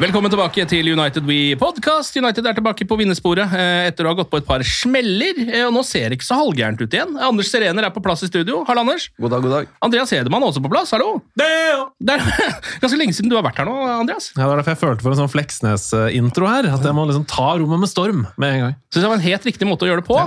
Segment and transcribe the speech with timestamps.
[0.00, 2.14] Velkommen tilbake til United We Podcast.
[2.16, 5.36] United er tilbake på vinnersporet eh, etter å ha gått på et par smeller.
[5.44, 7.12] eh, Og nå ser det ikke så halvgærent ut igjen.
[7.20, 8.62] Anders Serener er på plass i studio.
[8.68, 9.10] Hallo, Anders.
[9.20, 9.68] God dag, god dag.
[9.84, 10.94] Andreas Hedemann er også på plass.
[10.96, 11.10] Hallo.
[11.36, 12.24] Det er
[12.82, 14.30] ganske lenge siden du har vært her nå, Andreas.
[14.32, 16.70] Ja, Det var derfor jeg følte for en sånn Fleksnes-intro her.
[16.72, 18.78] At jeg må liksom ta rommet med storm med en gang.
[18.96, 20.18] Så jeg var en helt riktig måte å gjøre det på.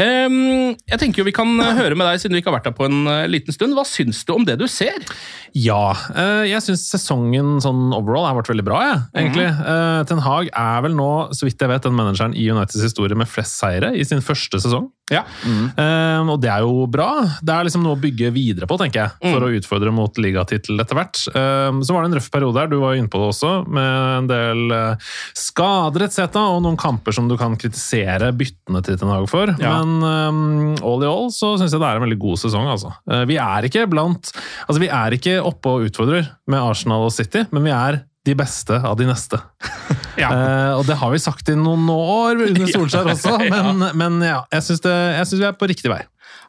[0.00, 2.70] Ehm, jeg tenker jo Vi kan eh, høre med deg, siden du ikke har vært
[2.70, 3.76] her på en eh, liten stund.
[3.76, 4.98] Hva syns du om det du ser?
[5.56, 9.48] Ja, eh, jeg syns sesongen sånn overall har vært veldig bra, jeg, egentlig.
[9.50, 13.18] Eh, Ten Hag er vel nå, så vidt jeg vet, den manageren i Uniteds historie
[13.18, 14.90] med flest seire i sin første sesong.
[15.10, 15.24] Ja.
[15.44, 17.10] Eh, og det er jo bra.
[17.42, 20.80] Det er liksom noe å bygge videre på, tenker jeg, for å utfordre mot ligatittel
[20.82, 21.22] etter hvert.
[21.34, 23.52] Eh, så var det en røff periode her, du var jo inne på det også,
[23.70, 23.90] med
[24.20, 26.36] en del uh, skader etc.
[26.40, 29.54] og noen kamper som du kan kritisere byttene til Ten Hag for.
[29.60, 29.78] Ja.
[29.80, 32.94] Men eh, all i all så syns jeg det er en veldig god sesong, altså.
[33.10, 34.32] Uh, vi er ikke blant
[34.66, 38.34] Altså, vi er ikke oppe og utfordrer med Arsenal og City, men vi er de
[38.36, 39.40] beste av de neste.
[40.20, 40.26] Ja.
[40.34, 43.60] Uh, og det har vi sagt i noen år under Solskjær også, Ja.
[43.72, 46.00] men, men ja, jeg syns det- vi er på riktig vei.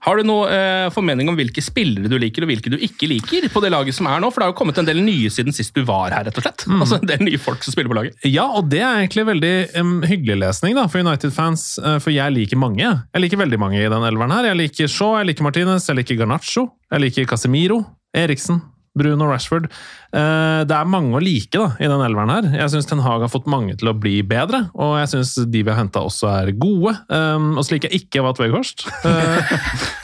[0.04, 3.46] Har du noe uh, formening om hvilke spillere du liker og hvilke du ikke liker
[3.54, 4.32] på det laget som er nå?
[4.34, 6.44] For det har jo kommet en del nye siden sist du var her, rett og
[6.44, 6.66] slett.
[6.74, 8.18] Altså en del nye folk som spiller på laget.
[8.28, 12.34] Ja, og det er egentlig veldig um, hyggelig lesning da, for United-fans, uh, for jeg
[12.36, 12.82] liker mange.
[12.90, 14.50] Jeg liker veldig mange i den elveren her.
[14.52, 17.84] Jeg liker Shaw, jeg liker Martinez, jeg liker Garnaccio, jeg liker Casemiro,
[18.18, 18.60] Eriksen,
[18.98, 19.70] Bruno Rashford.
[20.12, 22.50] Eh, Det er mange å like da, i den elveren her.
[22.60, 25.62] Jeg syns Ten Hag har fått mange til å bli bedre, og jeg syns de
[25.64, 26.96] vi har henta også er gode.
[27.08, 28.88] Um, og så liker jeg ikke Watt Weghorst.
[29.08, 29.56] Eh,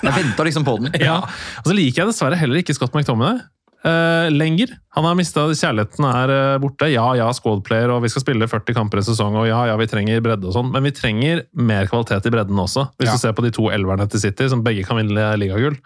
[0.03, 0.91] Jeg venta liksom på den.
[1.03, 1.19] Ja.
[1.63, 3.39] Og så liker jeg dessverre heller ikke Scott McTominay.
[3.87, 4.73] Uh, lenger.
[4.97, 6.89] Han har mista kjærligheten er uh, borte.
[6.91, 9.87] Ja, ja, squadplayer, og vi skal spille 40 kamper i sesong, og ja, ja, vi
[9.87, 12.87] trenger bredde og sånn, men vi trenger mer kvalitet i bredden også.
[12.99, 13.15] Hvis Ja.
[13.15, 15.77] du ser på de to elverne til City, som begge kan vinne ligagull.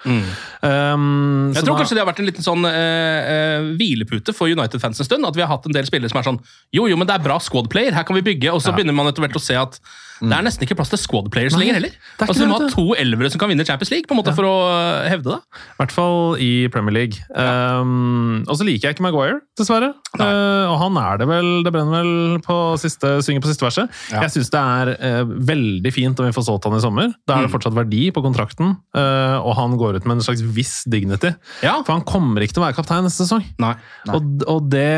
[0.64, 4.48] Um, Jeg tror da- kanskje det har vært en liten sånn uh, eh, hvilepute for
[4.48, 5.26] United-fans en stund.
[5.28, 6.40] At vi har hatt en del spillere som er sånn
[6.74, 8.52] Jo, jo, men det er bra squad-player, her kan vi bygge.
[8.54, 9.80] Og så begynner man etter hvert å se at
[10.22, 11.94] det er nesten ikke plass til squad-players Nei, lenger heller.
[12.22, 14.34] er Altså Du må ha to elvere som kan vinne Champions League på en måte
[14.38, 15.40] for å eh, hevde det.
[15.58, 17.24] I hvert fall i Premier League.
[17.34, 19.92] Um, og så liker jeg ikke Maguire, dessverre.
[20.14, 23.98] Uh, og han er det vel Det brenner vel på siste, synger på siste verset.
[24.14, 24.26] Ja.
[24.28, 27.12] Jeg syns det er uh, veldig fint om vi får solgt han i sommer.
[27.26, 30.46] Da er det fortsatt verdi på kontrakten, uh, og han går ut med en slags
[30.46, 31.34] viss dignity.
[31.66, 31.80] Ja.
[31.82, 33.46] For han kommer ikke til å være kaptein neste sesong.
[33.62, 33.76] Nei.
[34.14, 34.90] Og, og det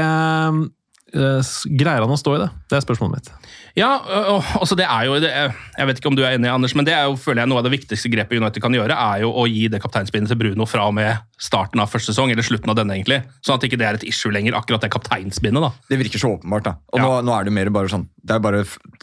[1.14, 2.48] Greier han å stå i det?
[2.72, 3.43] Det er spørsmålet mitt.
[3.76, 6.76] Ja, og, altså det er jo det, Jeg vet ikke om du er enig, Anders,
[6.78, 9.24] men det er jo, føler jeg noe av det viktigste grepet United kan gjøre, er
[9.24, 12.46] jo å gi det kapteinspinnet til Bruno fra og med starten av første sesong, eller
[12.46, 13.24] slutten av denne, egentlig.
[13.42, 15.60] Sånn at ikke det er et issue lenger, akkurat det kapteinspinnet.
[15.66, 15.72] da.
[15.90, 16.64] Det virker så åpenbart.
[16.70, 16.76] da.
[16.94, 17.04] Og Ja.
[17.08, 18.62] nå, nå er det mer bare sånn, det er bare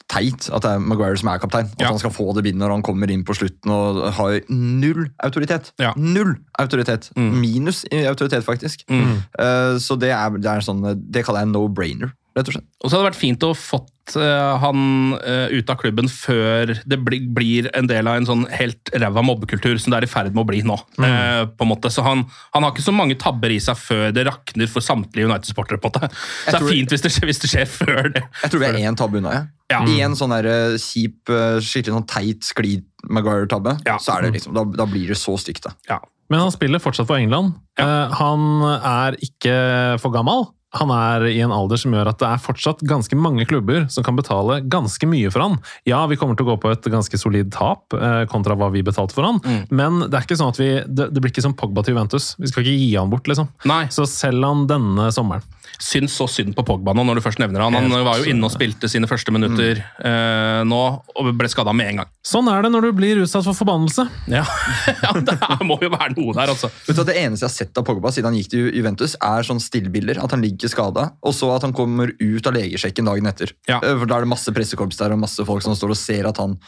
[0.09, 1.67] teit at det er Maguire som er kaptein.
[1.75, 1.89] At Ja.
[1.91, 5.73] han skal få det bindet når han kommer inn på slutten og har null autoritet.
[5.79, 5.93] Ja.
[5.97, 7.11] Null autoritet.
[7.17, 8.85] Minus autoritet, faktisk.
[8.89, 10.81] Eh, så det er, det er sånn,
[11.11, 12.69] det kaller jeg no-brainer, rett og slett.
[12.81, 14.81] Og så hadde det vært fint å fått uh, han
[15.21, 19.23] uh, ut av klubben før det bli, blir en del av en sånn helt ræva
[19.23, 20.77] mobbekultur som det er i ferd med å bli nå.
[20.99, 21.93] Eh, på en måte.
[21.93, 22.25] Så han,
[22.57, 25.79] han har ikke så mange tabber i seg før det rakner for samtlige United-sportere.
[25.81, 26.13] på en måte.
[26.49, 28.25] Så det er fint hvis det, skjer, hvis det skjer før det.
[28.43, 29.35] Jeg tror vi er én tabbe unna.
[29.37, 29.47] Ja.
[29.71, 29.83] Ja.
[30.09, 31.31] En sånn der, kjip,
[31.63, 34.01] skikkelig sånn teit sklid Maguire-tabbe, Ja.
[34.03, 35.63] så er det liksom, da, da blir det så stygt.
[35.69, 35.77] da.
[35.89, 36.01] Ja.
[36.31, 37.57] Men han spiller fortsatt for England.
[37.81, 39.55] Eh, han er ikke
[40.03, 40.47] for gammel.
[40.79, 44.05] Han er i en alder som gjør at det er fortsatt ganske mange klubber som
[44.07, 45.57] kan betale ganske mye for han.
[45.89, 48.85] Ja, vi kommer til å gå på et ganske solid tap eh, kontra hva vi
[48.87, 49.41] betalte for han,
[49.75, 52.35] men det er ikke sånn at vi, det, det blir ikke som Pogba til Juventus.
[52.39, 53.51] Vi skal ikke gi han bort, liksom.
[53.69, 53.83] Nei.
[53.91, 55.43] Så selg han denne sommeren.
[55.81, 57.77] Syns så synd på Pogba nå, når du først nevner han.
[57.77, 60.81] Han var jo inne og spilte sine første minutter eh, nå,
[61.17, 62.11] og ble skada med en gang.
[62.21, 64.05] Sånn er det når du blir utsatt for forbannelse.
[64.29, 64.43] Ja,
[65.07, 66.69] ja Det må jo være noe der, altså.
[66.85, 69.47] Vet du, Det eneste jeg har sett av Pogba siden han gikk til Juventus, er
[69.49, 70.21] sånn stillbilder.
[70.21, 73.55] At han ligger skada, og så at han kommer ut av legesjekken dagen etter.
[73.71, 73.79] Ja.
[73.81, 76.29] Eh, For Da er det masse pressekorps der og masse folk som står og ser
[76.29, 76.59] at han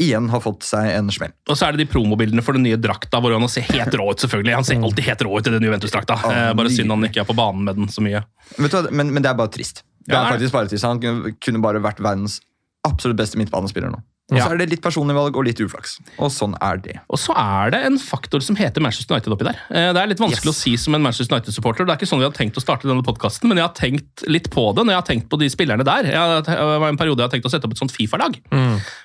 [0.00, 1.34] igjen har fått seg en smell.
[1.52, 4.06] Og så er det de promobildene for den nye drakta, hvor han ser helt rå
[4.14, 4.22] ut.
[4.24, 4.54] selvfølgelig.
[4.56, 6.16] Han ser alltid helt rå ut i den Juventus-drakta.
[6.24, 8.24] Ja, Eh, bare synd han ikke er på banen med den så mye.
[8.56, 9.84] Vet du, hva, men, men det er bare trist.
[10.08, 10.88] Det Ja, er det er faktisk bare trist.
[10.88, 12.40] Han kunne bare vært verdens
[12.88, 14.00] absolutt beste midtbanespiller nå.
[14.32, 14.46] Og Ja.
[14.48, 15.98] så er det litt personlig valg og litt uflaks.
[16.18, 16.96] Og sånn er det.
[17.12, 19.58] Og så er det en faktor som heter Manchester United oppi der.
[19.70, 20.56] Eh, Det er litt vanskelig Yes.
[20.56, 21.84] å si som en Manchester United-supporter.
[21.84, 24.24] Det er ikke sånn vi har tenkt å starte denne podkasten, men jeg har tenkt
[24.26, 26.04] litt på det når jeg har tenkt på de spillerne der.
[26.08, 28.40] Jeg har, det var en periode jeg har tenkt å sette opp et sånt Fifa-lag.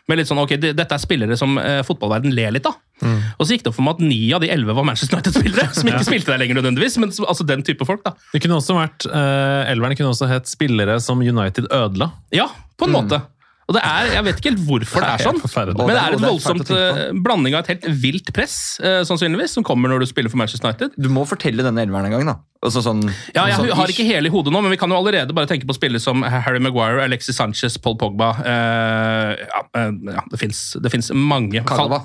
[0.07, 2.75] Med litt sånn, ok, Dette er spillere som eh, fotballverden ler litt av.
[3.03, 5.73] Og så gikk det opp for meg at ni av de elleve var Manchester United-spillere.
[5.77, 8.03] Som ikke spilte der lenger nødvendigvis, men altså den type folk.
[8.03, 8.13] da.
[8.33, 12.11] Det kunne også vært, eh, Elveren kunne også hett spillere som United ødela.
[12.31, 12.47] Ja,
[12.79, 13.21] på en måte.
[13.67, 16.21] Og det er, Jeg vet ikke helt hvorfor det er sånn, men det er et
[16.21, 20.09] å voldsomt eh, blanding av et helt vilt press eh, sannsynligvis, som kommer når du
[20.09, 20.95] spiller for Manchester United.
[20.95, 22.37] Du må fortelle denne elveren en gang, da.
[22.65, 23.03] Altså, sånn,
[23.35, 25.45] Ja, jeg sånn har ikke hele i hodet nå, men vi kan jo allerede bare
[25.45, 30.89] tenke på spillere som Harry Maguire, Alexis Sanchez, Paul Pogba eh, ja, eh, ja, Det
[30.91, 31.61] fins mange.
[31.67, 32.01] Kagawa.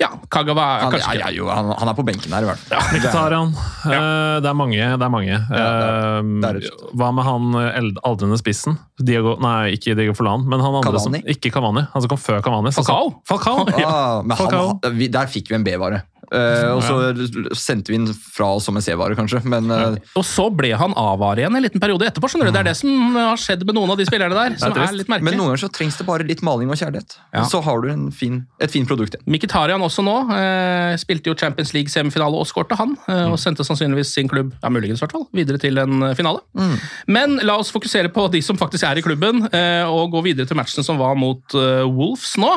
[0.00, 2.62] Ja, Kagawa er Han, kanskje er jo, han, han er på benken her, i hvert
[2.70, 2.86] fall.
[2.96, 3.52] Mkhitaryan.
[3.92, 4.78] Eh, Det er mange.
[4.78, 5.36] Det er mange.
[5.50, 6.94] det er- det er Eh.
[6.96, 8.78] Hva med han eh, eld- aldrende spissen?
[9.02, 11.84] Diego, nei, ikke Diego Forlan, men han andre som Ikke Cavani.
[11.92, 12.72] Han som kom før Cavani.
[12.72, 13.20] så- Falcao?
[13.28, 13.66] Falcao.
[13.82, 13.88] Ja.
[13.92, 16.02] Ah, men han, vi, der fikk vi en B-vare.
[16.32, 16.94] Uh, og så
[17.52, 19.42] sendte vi den fra oss som en C-vare, kanskje.
[19.44, 19.81] Men eh,
[20.18, 22.30] Og så ble han avvar igjen en liten periode etterpå.
[22.32, 22.54] skjønner du?
[22.56, 24.56] Det er det som har skjedd med noen av de spillerne der.
[24.60, 25.28] som er, er litt merkelig.
[25.30, 27.16] men noen ganger så trengs det bare litt maling og kjærlighet.
[27.34, 27.44] Ja.
[27.50, 29.26] Så har du en fin, et fint produkt igjen.
[29.36, 30.16] Mkhitaryan også nå.
[30.36, 32.96] Eh, spilte jo Champions League-semifinale og skårte han.
[33.06, 36.40] Eh, og sendte sannsynligvis sin klubb ja, muligens i hvert fall, videre til en finale.
[36.56, 36.78] finale.
[37.06, 40.48] Men la oss fokusere på de som faktisk er i klubben, eh, og gå videre
[40.48, 42.52] til matchen som var mot eh, Wolves nå.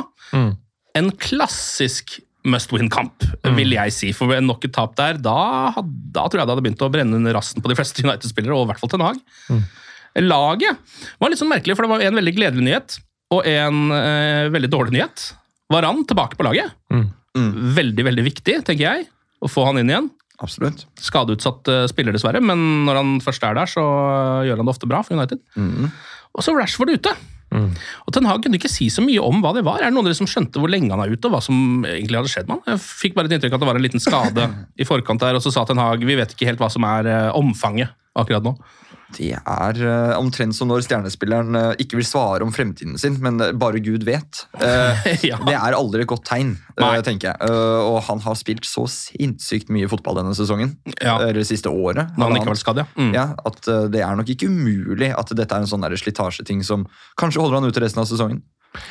[0.96, 3.26] En klassisk must win-kamp,
[3.58, 4.12] vil jeg si.
[4.16, 7.18] For ved nok et tap der, da, da tror jeg det hadde begynt å brenne
[7.18, 9.20] under rassen på de fleste United-spillere, og i hvert fall til Nag.
[9.50, 9.64] Mm.
[10.26, 13.00] Laget var litt sånn merkelig, for det var en veldig gledelig nyhet
[13.36, 15.26] og en eh, veldig dårlig nyhet.
[15.74, 16.72] Varan tilbake på laget.
[17.80, 19.08] Veldig, veldig viktig, tenker jeg,
[19.44, 20.12] å få han inn igjen.
[20.44, 20.84] Absolutt.
[21.00, 23.84] Skadeutsatt uh, spiller, dessverre, men når han først er der, så
[24.46, 25.42] gjør han det ofte bra for United.
[26.36, 27.14] Og så Rashford ute.
[28.06, 29.82] Og Ten Hag kunne ikke si så mye om hva det var.
[29.82, 31.86] Er det noen av dere som skjønte hvor lenge han er ute, og hva som
[31.88, 32.76] egentlig hadde skjedd med han?
[32.76, 34.48] Jeg fikk bare et inntrykk av at det var en liten skade
[34.82, 37.12] i forkant der, og så sa Ten Hag vi vet ikke helt hva som er
[37.12, 38.56] eh, omfanget akkurat nå.
[39.16, 43.40] Det er uh, omtrent som når stjernespilleren uh, ikke vil svare om fremtiden sin, men
[43.44, 44.46] eh, bare Gud vet.
[44.60, 44.96] Uh,
[45.26, 45.38] Ja.
[45.42, 46.52] Det er aldri et godt tegn,
[47.06, 47.50] tenker jeg.
[47.88, 50.76] Og han har spilt så sinnssykt mye fotball denne sesongen.
[51.00, 51.16] Ja.
[51.18, 52.12] Eller det siste året.
[52.18, 52.86] Når han ikke var skadd, ja.
[53.00, 53.14] Mm.
[53.16, 53.62] Ja, at
[53.94, 56.86] Det er nok ikke umulig at dette er en sånn slitasjeting som
[57.20, 58.44] kanskje holder han ute resten av sesongen.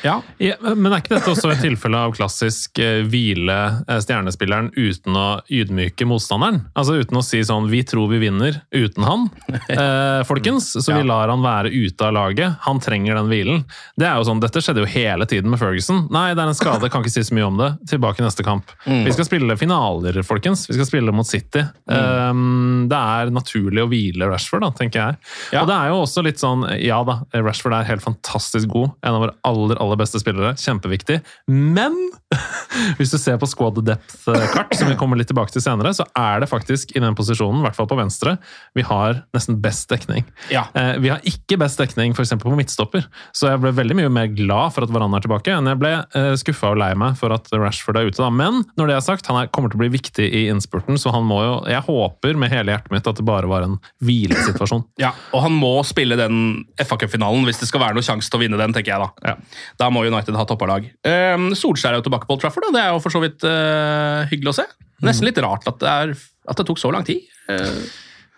[0.05, 0.19] Ja.
[0.41, 5.17] Ja, men er ikke dette også et tilfelle av klassisk eh, hvile eh, stjernespilleren uten
[5.19, 6.61] å ydmyke motstanderen?
[6.77, 9.27] Altså uten å si sånn 'vi tror vi vinner uten han',
[9.69, 10.73] eh, folkens.
[10.83, 12.57] Så vi lar han være ute av laget.
[12.67, 13.63] Han trenger den hvilen.
[13.95, 16.05] Det er jo sånn, Dette skjedde jo hele tiden med Ferguson.
[16.13, 17.71] Nei, det er en skade, kan ikke si så mye om det.
[17.89, 18.69] Tilbake neste kamp.
[18.85, 19.03] Mm.
[19.07, 20.67] Vi skal spille finaler, folkens.
[20.69, 21.63] Vi skal spille mot City.
[21.89, 25.19] Um, det er naturlig å hvile Rashford, da, tenker jeg.
[25.55, 25.63] Ja.
[25.63, 28.93] Og det er jo også litt sånn Ja da, Rashford er helt fantastisk god.
[29.05, 30.55] En av våre aller aller beste spillere.
[30.59, 31.19] Kjempeviktig.
[31.51, 31.95] Men
[32.99, 36.43] hvis du ser på squad depth-kart, som vi kommer litt tilbake til senere, så er
[36.43, 38.35] det faktisk i den posisjonen, i hvert fall på venstre,
[38.77, 40.25] vi har nesten best dekning.
[40.53, 40.65] Ja.
[40.77, 42.35] Eh, vi har ikke best dekning f.eks.
[42.41, 45.69] på midtstopper, så jeg ble veldig mye mer glad for at Varan er tilbake, enn
[45.71, 48.21] jeg ble eh, skuffa og lei meg for at Rashford er ute.
[48.21, 48.31] da.
[48.33, 51.13] Men når det er sagt, han er, kommer til å bli viktig i innspurten, så
[51.15, 54.85] han må jo Jeg håper med hele hjertet mitt at det bare var en hvilesituasjon.
[55.01, 58.41] Ja, og han må spille den FA-cupfinalen hvis det skal være noe sjanse til å
[58.41, 59.33] vinne den, tenker jeg da.
[59.33, 59.33] Ja.
[59.81, 60.87] Da må United ha toppalag.
[61.07, 63.43] Um, Solskjær er jo tilbake på Old Trafford, og det er jo for så vidt
[63.47, 64.67] uh, hyggelig å se.
[65.05, 66.15] Nesten litt rart at det, er,
[66.49, 67.25] at det tok så lang tid.
[67.49, 67.83] Uh,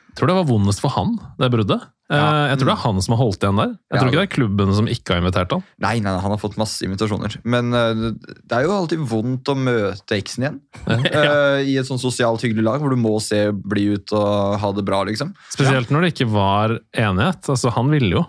[0.07, 1.83] Jeg tror det var vondest for han, det bruddet.
[2.07, 2.47] Ja.
[2.53, 3.71] Jeg tror det er han som har holdt igjen der.
[3.75, 3.99] Jeg Ja.
[3.99, 5.63] tror ikke det er klubben som ikke har invitert han.
[5.83, 7.35] Nei, nei, han har fått masse invitasjoner.
[7.43, 10.61] Men uh, det er jo alltid vondt å møte eksen igjen.
[10.87, 14.71] Eh, I et sånn sosialt hyggelig lag hvor du må se bli ut og ha
[14.77, 15.33] det bra, liksom.
[15.51, 17.43] Spesielt når det ikke var enighet.
[17.51, 18.23] Altså, han ville jo.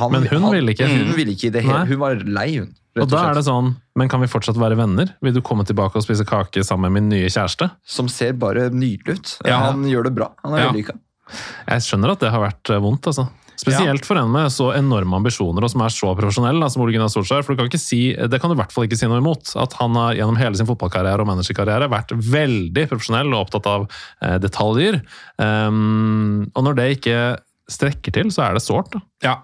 [0.00, 0.88] Han, Men hun han, ville ikke.
[0.90, 1.84] Hun ville ikke i det hele.
[1.90, 2.74] Hun var lei, hun.
[2.96, 3.30] rett Og da slett.
[3.30, 5.14] er det sånn men kan vi fortsatt være venner?
[5.24, 7.70] Vil du komme tilbake og spise kake sammen med min nye kjæreste?
[7.88, 9.34] Som ser bare nydelig ut.
[9.48, 9.62] Ja.
[9.70, 10.30] Han gjør det bra.
[10.44, 10.70] Han er Ja.
[10.72, 10.98] vellykka.
[11.66, 13.28] Jeg skjønner at det har vært eh, vondt, altså.
[13.56, 17.08] Spesielt for en med så enorme ambisjoner og som er så profesjonell som Ole Gunnar
[17.08, 17.42] Solskjær.
[17.42, 19.54] For du kan ikke si, det kan du i hvert fall ikke si noe imot.
[19.56, 23.86] At han har gjennom hele sin fotballkarriere og managerkarriere vært veldig profesjonell og opptatt av
[24.20, 25.00] eh, detaljer.
[25.40, 27.16] Um, og når det ikke
[27.72, 28.94] strekker til, så er det sårt.
[29.24, 29.38] Ja,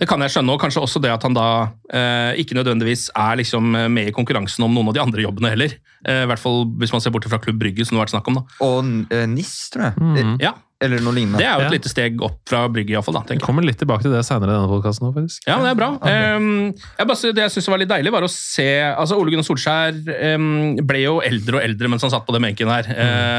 [0.00, 1.46] det kan jeg skjønne, og kanskje også det at han da
[1.92, 5.76] eh, ikke nødvendigvis er liksom med i konkurransen om noen av de andre jobbene heller.
[6.06, 8.16] Eh, I hvert fall hvis man ser bort fra Klubb Brygge, som det har vært
[8.16, 8.40] snakk om.
[8.40, 8.44] da.
[8.66, 9.96] Og eh, NIS, tror jeg.
[10.02, 10.36] Mm.
[10.42, 11.38] Ja, Eller noe lignende.
[11.38, 11.74] Det er jo et Ja.
[11.76, 13.20] lite steg opp fra Brygge, iallfall.
[13.28, 15.12] Vi kommer litt tilbake til det senere i denne podkasten.
[15.14, 15.44] faktisk.
[15.46, 15.90] Ja, det er bra.
[16.02, 19.46] Um, jeg bare, det jeg synes var litt deilig, var å se altså Ole Gunnar
[19.46, 19.94] Solskjær
[20.34, 22.90] um, ble jo eldre og eldre mens han satt på den benken her.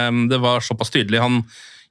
[0.07, 1.19] Um, det var såpass tydelig.
[1.19, 1.41] Han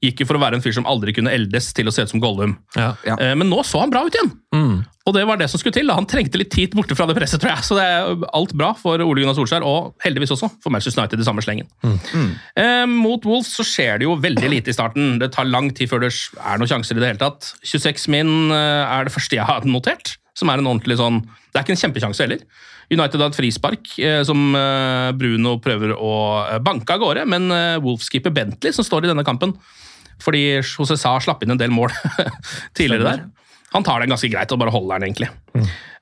[0.02, 2.12] gikk jo for å være en fyr som aldri kunne eldes, til å se ut
[2.12, 2.56] som Gollum.
[2.76, 2.92] Ja.
[3.06, 3.18] Ja.
[3.20, 4.32] Uh, men nå så han bra ut igjen!
[4.52, 4.82] Mm.
[5.02, 5.88] Og det var det som skulle til.
[5.90, 5.96] da.
[5.98, 7.66] Han trengte litt tid borte fra det presset, tror jeg.
[7.66, 11.22] Så det er alt bra for Ole Gunnar Solskjær, og heldigvis også for Manchester United
[11.22, 11.66] i samme slengen.
[11.82, 15.16] Eh, mot Wolves så skjer det jo veldig lite i starten.
[15.18, 17.50] Det tar lang tid før det er noen sjanser i det hele tatt.
[17.66, 21.58] 26 min eh, er det første jeg har notert, som er en ordentlig sånn Det
[21.58, 22.46] er ikke en kjempesjanse heller.
[22.92, 26.14] United har et frispark eh, som eh, Bruno prøver å
[26.46, 29.56] eh, banke av gårde, men eh, Wolves-keeper Bentley, som står i denne kampen
[30.22, 31.92] fordi José Sa slapp inn en del mål
[32.78, 33.24] tidligere der.
[33.72, 35.30] Han tar den ganske greit og bare holder den, egentlig.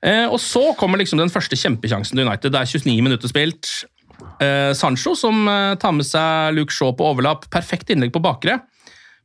[0.03, 2.51] Eh, og så kommer liksom den første kjempesjansen til United.
[2.51, 3.69] Det er 29 minutter spilt.
[4.43, 7.47] Eh, Sancho som eh, tar med seg Luke Shaw på overlapp.
[7.53, 8.59] Perfekt innlegg på bakre.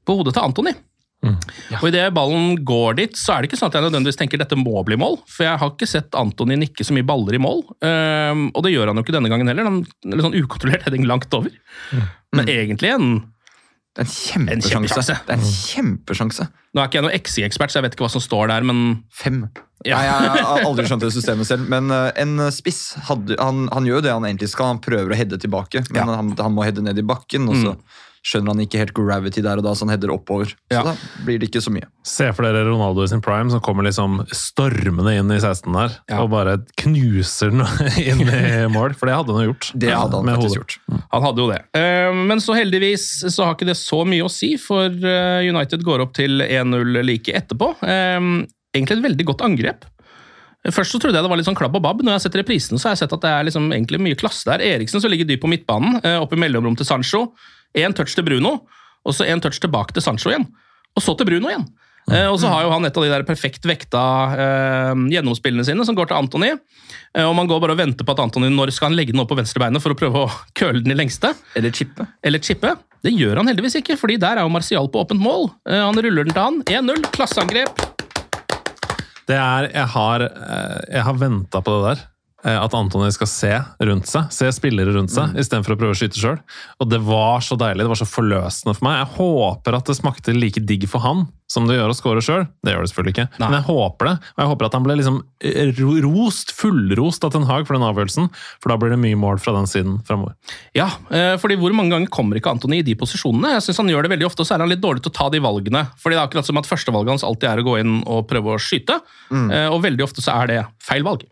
[0.07, 0.77] På hodet til Antony.
[1.81, 4.59] Og Idet ballen går dit, så er det ikke sånn at jeg nødvendigvis tenker dette
[4.59, 5.19] må bli mål.
[5.31, 7.65] For jeg har ikke sett Antony nikke så mye baller i mål.
[7.83, 9.67] Eh, og det gjør han jo ikke denne gangen heller.
[9.67, 11.51] Han Litt sånn ukontrollert heading langt over.
[12.37, 13.09] Men egentlig en
[13.97, 15.15] Det er en kjempesjanse.
[15.27, 16.47] Det er en kjempesjanse.
[16.77, 18.83] Nå er ikke jeg noen XI-ekspert, så jeg vet ikke hva som står der, men
[19.17, 19.39] Fem.
[19.87, 19.97] Ja.
[19.99, 23.29] Nei, jeg har aldri skjønt det systemet selv, men eh, en spiss han,
[23.73, 24.75] han gjør det han egentlig skal.
[24.75, 26.17] Han prøver å heade tilbake, men Ja.
[26.17, 27.49] han, han må heade ned i bakken.
[27.49, 27.83] Og så Mm.
[28.27, 30.51] Skjønner han ikke helt gravity der og da, så han header oppover.
[30.73, 30.81] Ja.
[30.83, 31.87] Så da blir det ikke så mye.
[32.07, 35.95] Se for dere Ronaldo i sin prime som kommer liksom stormende inn i 16 der
[36.11, 36.19] Ja.
[36.25, 37.63] og bare knuser den
[38.11, 38.97] inn i mål.
[38.99, 39.71] For det hadde han jo gjort.
[39.79, 40.77] Det hadde han faktisk hodet.
[40.77, 41.03] gjort.
[41.15, 41.61] Han hadde jo det.
[41.79, 45.87] Eh, Men så heldigvis så har ikke det så mye å si, for eh, United
[45.87, 47.73] går opp til 1-0 like etterpå.
[47.87, 48.19] Eh,
[48.77, 49.87] Egentlig et veldig godt angrep.
[50.67, 52.01] Først så trodde jeg det var litt sånn klabb og babb.
[52.03, 54.17] Når jeg har sett reprisen, så har jeg sett at det er liksom egentlig mye
[54.19, 54.65] klasse der.
[54.75, 57.21] Eriksen som ligger dypt på midtbanen, opp i mellomrom til Sancho.
[57.77, 58.59] Én touch til Bruno,
[59.07, 60.47] og så én touch tilbake til Sancho igjen.
[60.97, 61.67] Og så til Bruno igjen.
[62.07, 65.83] Uh, og så har jo han et av de der perfekt vekta uh, gjennomspillene sine,
[65.85, 66.53] som går til Antony.
[67.17, 69.21] Uh, og man går bare og venter på at Antony når skal han legge den
[69.25, 70.31] opp på venstrebeinet for å prøve å
[70.61, 72.07] køle den i lengste Eller chippe.
[72.23, 72.77] eller chippe.
[73.03, 75.51] Det gjør han heldigvis ikke, fordi der er jo Martial på åpent mål.
[75.69, 76.63] Eh, Han ruller den til han.
[76.67, 77.83] 1-0, klasseangrep.
[79.27, 82.07] Det er Jeg har, eh, jeg har venta på det der.
[82.47, 83.53] Eh, At Antony skal se
[83.91, 85.41] rundt seg, se spillere rundt seg, Mm.
[85.43, 86.39] istedenfor å prøve å skyte sjøl.
[86.81, 89.01] Og det var så deilig, det var så forløsende for meg.
[89.03, 92.47] Jeg håper at det smakte like digg for han som det gjør å score sjøl.
[92.67, 93.49] Det gjør det selvfølgelig ikke, Nei.
[93.49, 94.15] men jeg håper det.
[94.35, 97.87] Og jeg håper at han ble liksom eh, rost, fullrost av Ten Hag for den
[97.87, 98.27] avgjørelsen,
[98.63, 100.35] for da blir det mye mål fra den siden framover.
[100.75, 103.55] Ja, eh, fordi hvor mange ganger kommer ikke Antony i de posisjonene?
[103.55, 105.19] Jeg synes han gjør det veldig ofte, og så er han litt dårlig til å
[105.21, 105.85] ta de valgene.
[106.03, 108.57] Fordi det er akkurat som at førstevalget hans alltid er å gå inn og prøve
[108.57, 108.99] å skyte,
[109.31, 109.49] mm.
[109.71, 111.23] og veldig ofte så er det feil valg.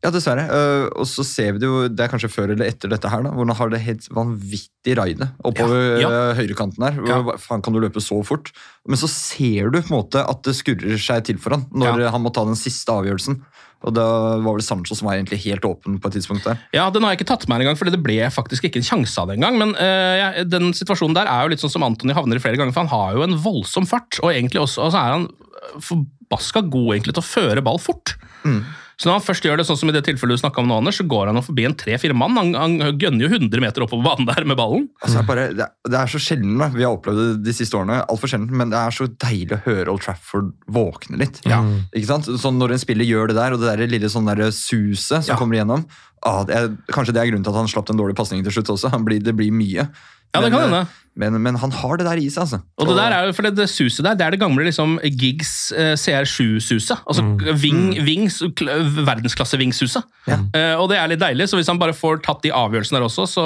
[0.00, 0.46] Ja, dessverre.
[0.48, 3.20] Eh, og så ser vi det jo, det er kanskje før eller etter dette her,
[3.26, 6.20] da, hvor han har det helt vanvittig raidet oppover Ja, ja.
[6.38, 7.00] høyrekanten her.
[7.04, 7.18] Ja.
[7.42, 8.48] Faen kan du løpe så fort?
[8.88, 12.06] Men så ser du på en måte at det skurrer seg til for han når
[12.14, 13.42] han må ta den siste avgjørelsen.
[13.80, 14.06] Og da
[14.44, 16.58] var vel Sancho som var egentlig helt åpen på et tidspunkt der.
[16.76, 19.20] Ja, Den har jeg ikke tatt med engang, for det ble faktisk ikke en sjanse
[19.20, 19.56] av det engang.
[19.60, 22.60] Men eh, ja, den situasjonen der er jo litt sånn som Antony havner i flere
[22.60, 24.20] ganger, for han har jo en voldsom fart.
[24.20, 25.28] Og egentlig også, og så er han
[25.80, 28.16] forbaska god egentlig til å føre ball fort.
[29.00, 30.76] Så når han først gjør det sånn som i det tilfellet du snakket om nå,
[30.82, 32.34] Anders, så går han og forbi en tre-fire mann.
[32.36, 34.84] Han, han gønner jo 100 meter oppover banen der med ballen.
[35.00, 36.68] Altså, det, er bare, det, er, det er så sjelden da.
[36.74, 39.56] vi har opplevd det de siste årene, alt for sjelden, men det er så deilig
[39.56, 41.40] å høre Old Trafford våkne litt.
[41.48, 42.28] Ikke sant?
[42.44, 45.32] Sånn Når en spiller gjør det der, og det der lille sånn der suset som
[45.32, 45.40] Ja.
[45.40, 45.86] kommer igjennom
[46.28, 48.52] ah, det er, Kanskje det er grunnen til at han slapp den dårlige pasningen til
[48.58, 48.92] slutt også.
[48.92, 49.88] Han blir, det blir mye.
[50.34, 50.86] Ja, det men, kan eh, hende.
[51.18, 52.60] Men, men han har det der i seg, altså.
[52.80, 54.94] Og det der er jo, for det, det suset der, det er det gamle liksom,
[55.18, 57.02] Giggs eh, CR7-suset.
[57.02, 57.24] Altså
[57.60, 58.70] Ving, Vings, kl-
[59.04, 60.06] verdensklasse-Ving-suset.
[60.30, 60.38] Ja.
[60.54, 63.06] Eh, og det er litt deilig, så hvis han bare får tatt de avgjørelsene der
[63.08, 63.44] også, så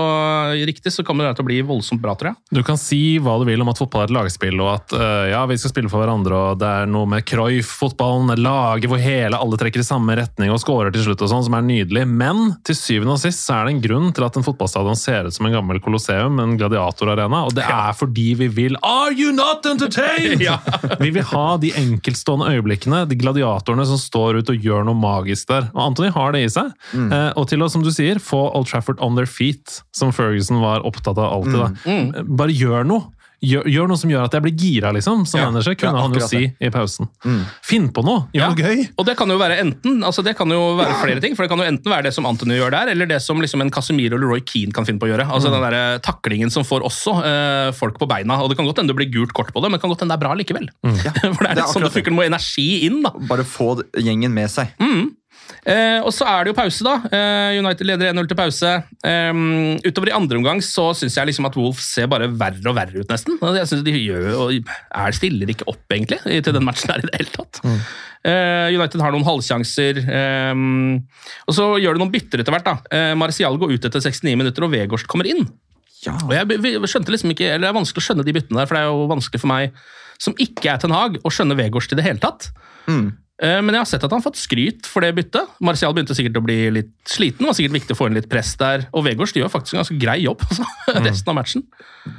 [0.68, 2.38] riktig, så kommer det til å bli voldsomt bra, tror jeg.
[2.60, 5.24] Du kan si hva du vil om at fotball er et lagspill, og at uh,
[5.32, 9.40] ja, vi skal spille for hverandre, og det er noe med Cruyff-fotballen, laget hvor hele
[9.40, 12.04] alle trekker i samme retning og scorer til slutt og sånn, som er nydelig.
[12.12, 15.30] Men til syvende og sist så er det en grunn til at en fotballstadion ser
[15.30, 19.32] ut som en gammel kolosseum, en gladiatorarena, og det er fordi vi vil Are you
[19.32, 20.40] not entertained?!
[20.44, 20.58] Ja.
[21.00, 25.48] vi vil ha de enkeltstående øyeblikkene, de gladiatorene som står ut og gjør noe magisk
[25.48, 25.68] der.
[25.72, 26.72] Og Anthony har det i seg.
[26.94, 30.60] Eh, og til å, som du sier, få Old Trafford on their feet, som Ferguson
[30.62, 31.60] var opptatt av alltid.
[31.62, 31.70] Da.
[31.88, 33.08] Eh, Bare gjør noe!
[33.44, 35.24] Gjør, gjør noe som gjør at jeg blir gira, liksom.
[35.28, 37.08] Som Ja, manager, kunne ja, han jo si i pausen.
[37.64, 38.26] Finn på noe!
[38.34, 38.48] Gjør Ja.
[38.52, 38.84] noe gøy!
[38.98, 41.50] Og det kan jo være enten, altså det kan jo være flere ting, for det
[41.52, 44.16] kan jo enten være det som Anthony gjør der, eller det som liksom en Casemiro
[44.16, 45.28] eller Roy Keane kan finne på å gjøre.
[45.30, 48.40] Altså den der eh, taklingen som får også eh, folk på beina.
[48.42, 50.04] Og det kan godt hende det blir gult kort på det, men det kan godt
[50.04, 50.70] hende det er bra likevel.
[50.84, 53.12] for det er Det er litt sånn du funker, må energi inn, da.
[53.28, 54.72] Bare få gjengen med seg.
[55.64, 56.94] Eh, og så er det jo pause, da.
[57.08, 58.72] Eh, United leder 1-0 til pause.
[59.04, 59.42] Eh,
[59.86, 63.00] utover i andre omgang så syns jeg liksom at Wolves ser bare verre og verre
[63.00, 63.38] ut, nesten.
[63.40, 67.08] Jeg synes de gjør, og er stiller ikke opp, egentlig, til den matchen her i
[67.08, 67.62] det hele tatt.
[68.24, 70.00] Eh, United har noen halvsjanser.
[71.48, 72.68] Og så gjør det noen bytter etter hvert.
[72.68, 72.76] da.
[72.92, 75.46] Eh, Marcial går ut etter 69 minutter, og Vegårst kommer inn.
[76.04, 76.18] Ja.
[76.28, 78.76] Og jeg skjønte liksom ikke, eller Det er vanskelig å skjønne de byttene der, for
[78.76, 79.72] det er jo vanskelig for meg
[80.20, 82.50] som ikke er Ten Hag, å skjønne Vegårst i det hele tatt.
[83.08, 85.56] Eh, Men jeg har sett at han har fått skryt for det byttet.
[85.64, 87.42] Martial begynte sikkert å bli litt sliten.
[87.42, 88.84] Det var sikkert viktig å få inn litt press der.
[88.94, 90.62] Og Vegårs gjør faktisk en ganske grei jobb altså,
[91.08, 91.64] resten av matchen.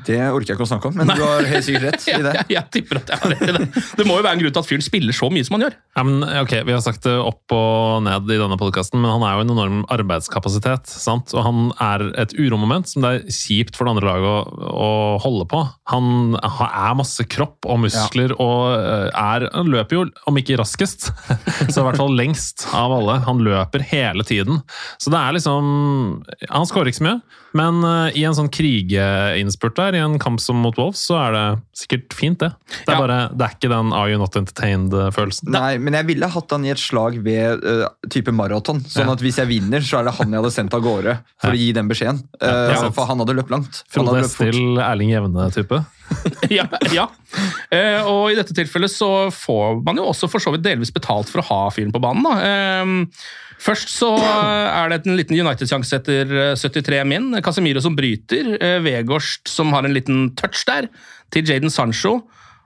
[0.05, 2.34] Det orker jeg ikke å snakke om, men du har helt sikkert rett i det.
[2.41, 3.84] jeg, jeg tipper at jeg har rett i det.
[4.01, 5.77] Det må jo være en grunn til at fyren spiller så mye som han gjør.
[5.95, 9.24] Ja, men, ok, Vi har sagt det opp og ned i denne podkasten, men han
[9.29, 10.89] er jo en enorm arbeidskapasitet.
[10.91, 11.31] sant?
[11.38, 14.91] Og han er et uromoment som det er kjipt for det andre laget å, å
[15.24, 15.63] holde på.
[15.93, 20.57] Han ha- er masse kropp og muskler og eh, er, han løper jo, om ikke
[20.60, 21.04] raskest,
[21.71, 23.19] så i hvert fall lengst av alle.
[23.27, 24.62] Han løper hele tiden.
[25.01, 25.71] Så det er liksom
[26.50, 27.21] Han skårer ikke så mye,
[27.55, 31.35] men eh, i en sånn krigeinnspurt der, i en kamp som mot Wolves, så er
[31.35, 31.45] det
[31.77, 32.51] sikkert fint, det.
[32.85, 33.00] Det er Ja.
[33.00, 35.50] bare, det er ikke den 'are you not entertained'-følelsen.
[35.55, 38.81] Nei, men jeg ville hatt han i et slag ved uh, type maraton.
[38.81, 41.51] Sånn at hvis jeg vinner, så er det han jeg hadde sendt av gårde for
[41.51, 42.24] å gi den beskjeden.
[42.41, 43.83] Ja, ja, for han hadde løpt langt.
[43.89, 44.19] Frode.
[44.25, 45.85] Estil, Erling Jevne-type.
[46.57, 47.07] ja, ja.
[47.74, 51.31] Eh, og i dette tilfellet så får man jo også for så vidt delvis betalt
[51.31, 52.27] for å ha fyren på banen.
[52.36, 53.25] Eh,
[53.65, 57.31] først så er det en liten United-sjanse etter eh, 73 min.
[57.45, 58.55] Casemiro som bryter.
[58.60, 60.89] Eh, Vegårst som har en liten touch der,
[61.34, 62.19] til Jaden Sancho.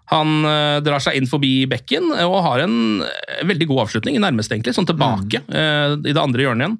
[0.09, 4.49] Han eh, drar seg inn forbi bekken og har en eh, veldig god avslutning, nærmest
[4.51, 6.77] egentlig, sånn tilbake eh, i det andre hjørnet igjen.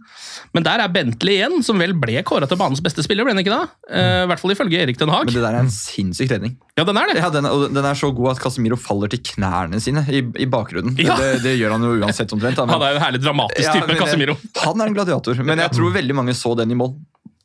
[0.58, 3.44] Men der er Bentley igjen, som vel ble kåra til banens beste spiller, ble han
[3.44, 3.68] ikke da?
[3.92, 5.30] Eh, I hvert fall ifølge Erik Den Haag.
[5.30, 6.56] Men det der er en sinnssyk redning.
[6.80, 7.20] Ja, den er det.
[7.22, 10.50] Ja, den, er- den er så god at Casemiro faller til knærne sine i, i
[10.50, 10.98] bakgrunnen.
[10.98, 11.20] Ja.
[11.20, 12.58] Det, det gjør han jo uansett omtrent.
[12.64, 14.36] men- Han er jo en herlig dramatisk Ja, type, men Casemiro.
[14.66, 16.96] Han er en gladiator, men jeg tror veldig mange så den i mål.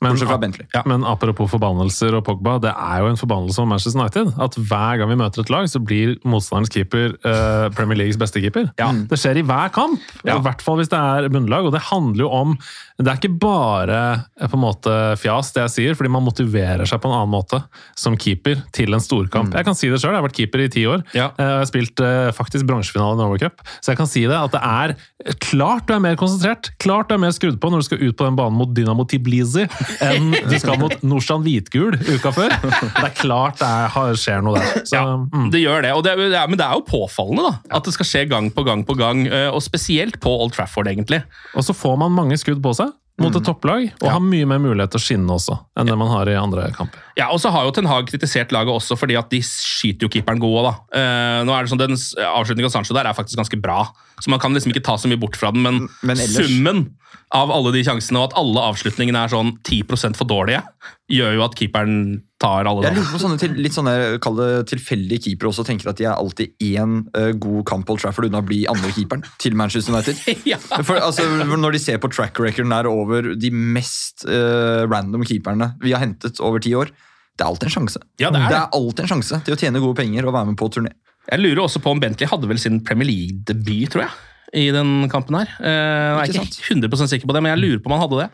[0.05, 0.67] Men, Bortsett fra Bentley.
[0.91, 4.33] men apropos forbannelser og Pogba, det er jo en forbannelse om Manchester United.
[4.45, 8.43] At hver gang vi møter et lag, så blir motstanderens keeper eh, Premier Leagues beste
[8.45, 8.69] keeper.
[8.77, 10.37] Det skjer i hver kamp, Ja.
[10.39, 11.65] i hvert fall hvis det er bunnlag.
[11.67, 12.59] Og det handler jo om
[13.01, 14.01] Det er ikke bare
[14.39, 17.33] eh, på en måte fjas, det jeg sier, fordi man motiverer seg på en annen
[17.33, 17.59] måte
[17.99, 19.51] som keeper til en storkamp.
[19.57, 21.03] Jeg kan si det sjøl, jeg har vært keeper i ti år.
[21.17, 21.31] Ja.
[21.35, 24.37] Eh, Jeg har spilt eh, faktisk bronsefinale i Norway Cup, så jeg kan si det
[24.39, 24.95] at det er
[25.43, 28.17] klart du er mer konsentrert, klart du er mer skrudd på når du skal ut
[28.19, 29.65] på den banen mot Dynamo Tbilisi
[30.03, 32.55] enn du skal mot Norsan Hvitgul uka før.
[32.65, 34.83] Det er klart det er, skjer noe der.
[34.83, 35.49] Så, Ja, mm.
[35.53, 38.27] det gjør det, det, er, men det er jo påfallende da, at det skal skje
[38.31, 41.23] gang på gang på gang, eh, og spesielt på Old Trafford, egentlig.
[41.55, 44.59] Og så får man mange skudd på seg mot et topplag, og har mye mer
[44.59, 46.99] mulighet til å skinne også enn det man har i andre kamper.
[47.19, 50.11] Ja, og så har jo Ten Hag kritisert laget også fordi at de skyter jo
[50.11, 50.73] keeperen god da.
[50.91, 53.85] Uh, nå er det sånn, Den avslutningen av Sancho der er faktisk ganske bra,
[54.19, 56.87] så man kan liksom ikke ta så mye bort fra den, men, Men ellers- summen
[57.35, 60.63] av alle de sjansene, og at alle avslutningene er sånn 10% for dårlige,
[61.11, 61.97] gjør jo at keeperen
[62.45, 62.85] tar alle.
[62.87, 66.09] Jeg lurer på sånne til, litt sånne kall det tilfeldige keepere også tenker at de
[66.09, 69.95] er alltid én uh, god kamp Old Trafford unna å bli andre keeperen til Manchester
[69.95, 70.21] United.
[70.45, 70.59] Ja.
[70.61, 71.25] For, altså,
[71.57, 76.03] når de ser på track recorden der over de mest uh, random keeperne vi har
[76.03, 76.93] hentet over ti år,
[77.35, 78.03] det er alltid en sjanse.
[78.21, 78.61] Ja, det er det.
[78.77, 80.93] alltid en sjanse til å tjene gode penger og være med på turné.
[81.25, 84.15] Jeg lurer også på om Bentley hadde vel sin Premier League-debut, tror jeg,
[84.55, 85.51] i den kampen her.
[85.59, 88.05] Eh, jeg er Ikke ikke 100% sikker på det, men jeg lurer på om han
[88.07, 88.31] hadde det.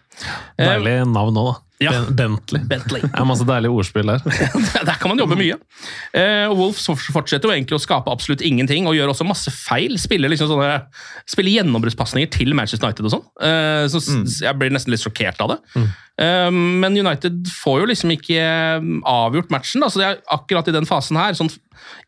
[0.61, 1.59] Eh, Deilig navn òg, da.
[1.81, 1.93] Ja.
[2.13, 2.61] Bentley.
[2.69, 3.01] Bentley.
[3.07, 4.21] Det er masse deilige ordspill der.
[4.85, 5.55] Der kan man jobbe mye.
[6.13, 9.97] Eh, og Wolves fortsetter jo egentlig å skape absolutt ingenting, og gjør også masse feil.
[9.97, 10.83] Spiller liksom sånne
[11.25, 13.25] Spiller gjennombruddspasninger til Manchester United og sånn.
[13.41, 15.59] Eh, så s- Jeg blir nesten litt sjokkert av det.
[16.21, 18.45] Eh, men United får jo liksom ikke
[19.09, 19.81] avgjort matchen.
[19.81, 19.89] Da.
[19.89, 21.49] Så det er akkurat i den fasen her, sånn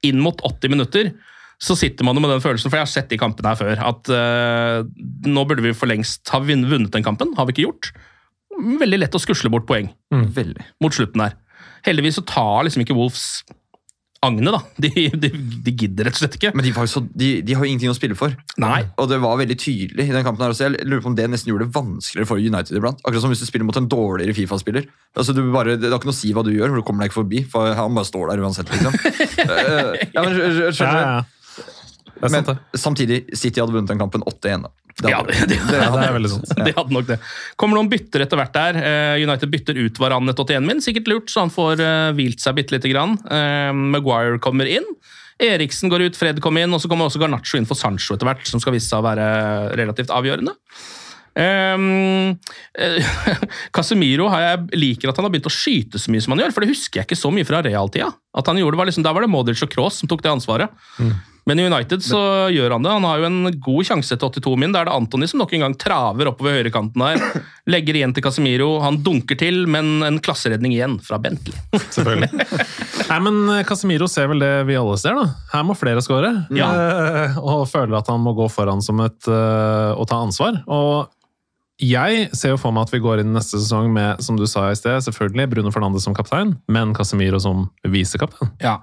[0.05, 1.15] inn mot 80 minutter,
[1.63, 3.83] så sitter man jo med den følelsen, for jeg har sett de kampene her før,
[3.93, 4.83] at uh,
[5.31, 7.37] nå burde vi for lengst ha vunnet den kampen.
[7.39, 7.93] Har vi ikke gjort.
[8.83, 10.67] Veldig lett å skusle bort poeng Veldig.
[10.83, 11.39] mot slutten her.
[11.87, 13.43] Heldigvis så tar liksom ikke Wolves
[14.23, 14.61] agnet, da.
[14.83, 15.31] De, de,
[15.67, 16.53] de gidder rett og slett ikke.
[16.55, 18.35] Men de, var så, de, de har jo ingenting å spille for.
[18.63, 18.85] Nei.
[19.03, 20.69] Og det var veldig tydelig i den kampen her også.
[20.69, 23.03] Jeg lurer på om det nesten gjorde det vanskeligere for United iblant.
[23.03, 24.87] Akkurat som hvis du spiller mot en dårligere Fifa-spiller.
[25.19, 27.05] Altså, du bare, det har ikke noe å si hva du gjør, for du kommer
[27.05, 27.43] deg ikke forbi.
[27.51, 28.99] For han bare står der uansett, liksom.
[29.43, 30.85] Eh, ja, men, skjønner du?
[30.85, 31.42] Ja, ja.
[32.31, 32.47] Men
[32.79, 34.69] samtidig, City hadde vunnet den kampen 8-1.
[35.01, 36.53] Det Ja, hadde- det, det, det er veldig sant.
[36.67, 37.17] De hadde nok det.
[37.57, 38.79] Kommer noen bytter etter hvert der.
[38.79, 40.83] Eh, United bytter ut Varan etter 81 min.
[40.85, 43.17] Sikkert lurt, så han får eh, hvilt seg bitte lite grann.
[43.27, 44.87] Eh, Maguire kommer inn.
[45.43, 48.29] Eriksen går ut, Fred kommer inn, og så kommer også Garnaccio inn for Sancho etter
[48.29, 49.25] hvert, som skal vise seg å være
[49.81, 50.55] relativt avgjørende.
[51.33, 52.37] Um,
[52.77, 53.01] eh,
[53.75, 56.53] Casemiro har jeg, liker at han har begynt å skyte så mye som han gjør,
[56.55, 58.11] for det husker jeg ikke så mye fra realtida.
[58.37, 60.33] At han gjorde det var liksom, Da var det Modric og Kroos som tok det
[60.35, 60.75] ansvaret.
[61.49, 62.21] Men i United så
[62.55, 62.93] gjør han det.
[62.95, 64.75] Han har jo en god sjanse til 82 min.
[64.75, 67.43] Da er det Antony som nok en gang traver oppover høyrekanten her.
[67.73, 68.69] Legger igjen til Casemiro.
[68.85, 71.57] Han dunker til, men en klasseredning igjen fra Bentley.
[71.97, 72.31] Selvfølgelig.
[73.09, 75.33] Nei, men Casemiro ser vel det vi alle ser, da.
[75.55, 76.31] Her må flere skåre.
[76.55, 76.71] Ja.
[76.71, 80.63] Eh, og føler at han må gå foran som et eh, og ta ansvar.
[80.71, 81.11] Og
[81.81, 84.69] jeg ser jo for meg at vi går inn neste sesong med, som du sa
[84.71, 88.53] i sted, selvfølgelig Bruno Fernandes som kaptein, men Casemiro som visekaptein.
[88.63, 88.77] Ja.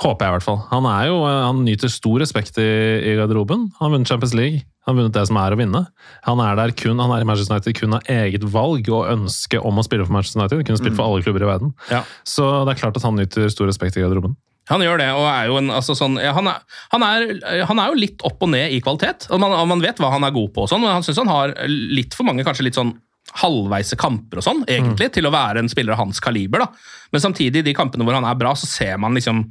[0.00, 0.60] Håper jeg i hvert fall.
[0.70, 2.70] Han, er jo, eh, han nyter stor respekt i,
[3.10, 3.68] i garderoben.
[3.78, 4.62] Han har vunnet Champions League.
[4.86, 5.82] Han har vunnet det som er å vinne.
[6.24, 9.60] Han er der kun, han er i Manchester United kun av eget valg og ønske
[9.60, 10.62] om å spille for Manchester United.
[10.64, 11.74] Kunne spilt for alle klubber i verden.
[11.92, 12.04] Ja.
[12.24, 14.38] Så det er klart at han nyter stor respekt i garderoben.
[14.70, 17.82] Han gjør det, og er jo en, altså sånn, ja, han, er, han, er, han
[17.82, 19.28] er jo litt opp og ned i kvalitet.
[19.30, 21.32] og Man, man vet hva han er god på, og sånn, men han syns han
[21.32, 22.94] har litt for mange kanskje litt sånn
[23.40, 26.64] halvveise kamper og sånn, egentlig, til å være en spiller av hans kaliber.
[26.64, 26.70] da.
[27.12, 29.44] Men samtidig, i de kampene hvor han er bra, så ser man liksom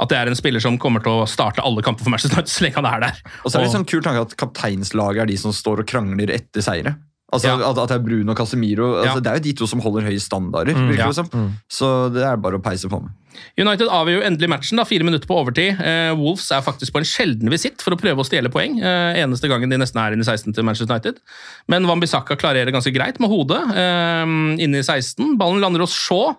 [0.00, 2.50] at det er en spiller som kommer til å starte alle kamper for Manchester United
[2.50, 3.20] så lenge han er der.
[3.44, 5.90] Og så er det litt sånn kul tanke at kapteinslaget er de som står og
[5.90, 6.96] krangler etter seire.
[7.32, 7.54] Altså Ja.
[7.70, 8.88] at, at det er Bruno og Casemiro.
[9.00, 9.20] Altså, Ja.
[9.20, 10.74] Det er jo de to som holder høye standarder.
[10.74, 11.06] Mm, ja.
[11.06, 11.28] liksom.
[11.32, 11.50] mm.
[11.70, 13.10] Så det er bare å peise på med.
[13.56, 15.78] United avgjør jo endelig matchen, da, fire minutter på overtid.
[15.80, 18.80] Eh, Wolves er faktisk på en sjelden visitt for å prøve å stjele poeng.
[18.82, 21.20] Eh, eneste gangen de nesten er inne i 16 til Manchester United.
[21.70, 24.26] Men Wambisaka klarerer ganske greit med hodet eh,
[24.66, 25.38] inne i 16.
[25.40, 26.34] Ballen lander hos Shaw.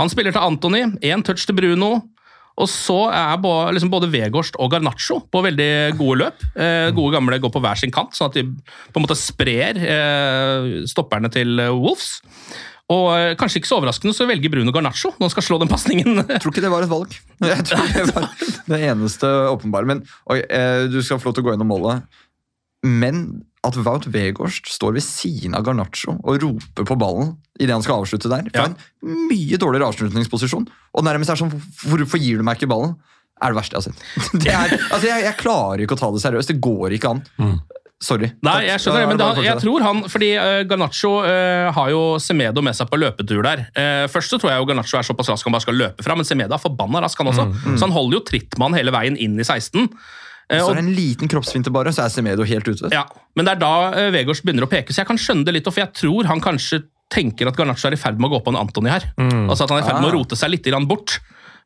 [0.00, 0.82] Han spiller til Anthony.
[1.04, 2.02] Én touch til Bruno.
[2.60, 3.38] Og så er
[3.72, 6.42] liksom både Vegårst og Garnaccio på veldig gode løp.
[6.52, 8.44] Eh, gode gamle går på hver sin kant, sånn at de
[8.92, 12.18] på en måte sprer eh, stopperne til eh, Wolves.
[12.92, 15.70] Og eh, kanskje ikke så overraskende så velger Bruno Garnaccio når han skal slå den
[15.70, 16.18] pasningen.
[16.26, 17.14] Jeg tror ikke det var et valg.
[17.52, 18.28] Jeg tror det var
[18.74, 19.88] det eneste åpenbare.
[19.88, 22.20] Men oi, eh, Du skal få lov til å gå gjennom målet.
[22.82, 23.24] Men
[23.62, 28.02] at Wout Weghorst står ved siden av Garnaccio og roper på ballen idet han skal
[28.02, 28.72] avslutte der Fra Ja.
[28.72, 30.66] en mye dårligere avslutningsposisjon.
[30.94, 32.96] Og nærmest er sånn Hvorfor gir du meg ikke ballen?
[33.42, 34.02] Er det verste jeg har sett.
[34.44, 36.50] Det er, altså jeg, jeg klarer ikke å ta det seriøst.
[36.52, 37.22] Det går ikke an.
[38.02, 38.32] Sorry.
[38.42, 42.00] Nei, jeg skjønner er men da, jeg tror han Fordi uh, Garnaccio uh, har jo
[42.22, 43.68] Semedo med seg på løpetur der.
[43.76, 46.16] Uh, først så tror jeg jo Garnaccio er såpass rask han bare skal løpe fra,
[46.18, 47.46] men Semedo er forbanna rask, han også.
[47.76, 49.86] Så han holder jo tritt med han hele veien inn i 16.
[50.52, 52.90] Eh, Så er det en liten kroppsfinte, bare, så er Semedo helt ute.
[52.92, 55.54] ja, men det er da uh, Vegårs begynner å peke, så jeg kan skjønne det
[55.56, 58.44] litt, for jeg tror han kanskje tenker at Garnaccio er i ferd med å gå
[58.44, 59.04] på en Antony her.
[59.18, 60.18] Altså at han er i ferd med å Ah.
[60.20, 61.18] rote seg litt grann bort.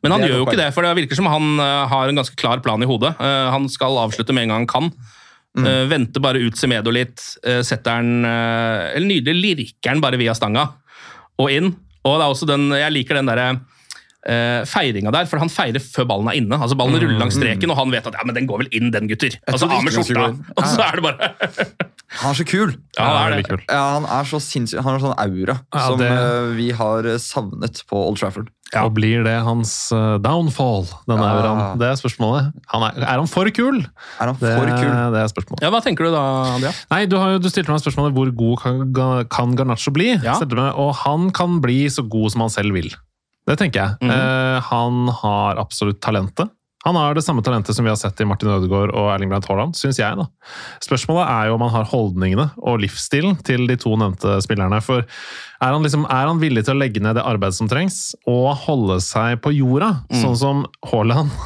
[0.03, 2.35] Men han gjør jo ikke det, for det virker som han eh, har en ganske
[2.37, 3.15] klar plan i hodet.
[3.19, 4.91] Eh, han skal avslutte med en gang han kan.
[5.57, 10.19] Eh, venter bare ut Semedo litt, eh, setter han uh, Eller nydelig lirker han bare
[10.21, 10.67] via stanga
[11.39, 11.71] og inn.
[12.05, 13.61] Og det er også den, jeg liker den derre
[14.29, 16.59] uh, feiringa der, for han feirer før ballen er inne.
[16.59, 18.91] Altså Ballen ruller langs streken, og han vet at ja, men den går vel inn,
[18.95, 19.39] den, gutter.
[19.47, 21.31] Altså Av med skjorta, og så er det bare
[22.23, 22.71] Han er så kul!
[22.97, 23.49] Ja, han er det.
[23.49, 23.63] kul.
[23.67, 27.09] Ja, Han er så sinnssyk, han har sånn aura Ja, som det- eh, vi har
[27.19, 28.53] savnet på Old Trafford.
[28.79, 31.35] Og blir det hans eh, downfall, denne Ja.
[31.35, 31.79] auraen?
[31.83, 32.53] Det er spørsmålet.
[32.73, 33.79] Han er, er han for kul?
[33.83, 34.95] Er han Det, for kul?
[35.15, 35.63] det er spørsmålet.
[35.67, 36.23] Ja, Hva tenker du da,
[36.55, 36.73] Andrea?
[36.95, 40.13] Nei, du, har du stilte meg spørsmålet hvor god kan, kan Garnaccio bli?
[40.23, 40.39] Ja.
[40.47, 42.91] Med, og han kan bli så god som han selv vil.
[43.47, 43.99] Det tenker jeg.
[44.03, 46.51] Mm Eh, han har absolutt talentet.
[46.87, 49.49] Han har det samme talentet som vi har sett i Martin Ødegaard og Erling Braut
[49.51, 50.15] Haaland, syns jeg.
[50.15, 50.27] da.
[50.85, 54.79] Spørsmålet er jo om han har holdningene og livsstilen til de to nevnte spillerne.
[54.87, 55.03] For
[55.63, 58.51] er han, liksom, er han villig til å legge ned det arbeidet som trengs, og
[58.67, 59.93] holde seg på jorda,
[60.23, 61.33] sånn som Haaland?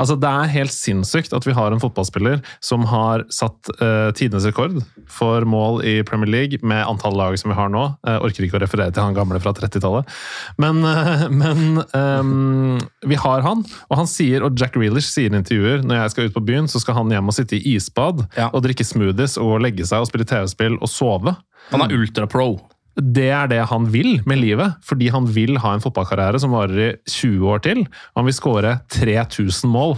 [0.00, 4.46] Altså, Det er helt sinnssykt at vi har en fotballspiller som har satt uh, tidenes
[4.46, 4.78] rekord
[5.10, 7.82] for mål i Premier League med antall lag som vi har nå.
[8.06, 10.08] Jeg orker ikke å referere til han gamle fra 30-tallet.
[10.62, 12.78] Men, uh, men um,
[13.10, 16.30] vi har han, og han sier, og Jack Reelish sier i intervjuer når jeg skal
[16.30, 18.48] ut på byen, så skal han hjem og sitte i isbad Ja.
[18.54, 21.34] og drikke smoothies og legge seg og spille TV-spill og sove.
[21.74, 22.52] Han er ultra-pro.
[23.00, 26.80] Det er det han vil med livet, fordi han vil ha en fotballkarriere som varer
[26.84, 27.84] i 20 år til.
[28.16, 29.96] Han vil skåre 3000 mål.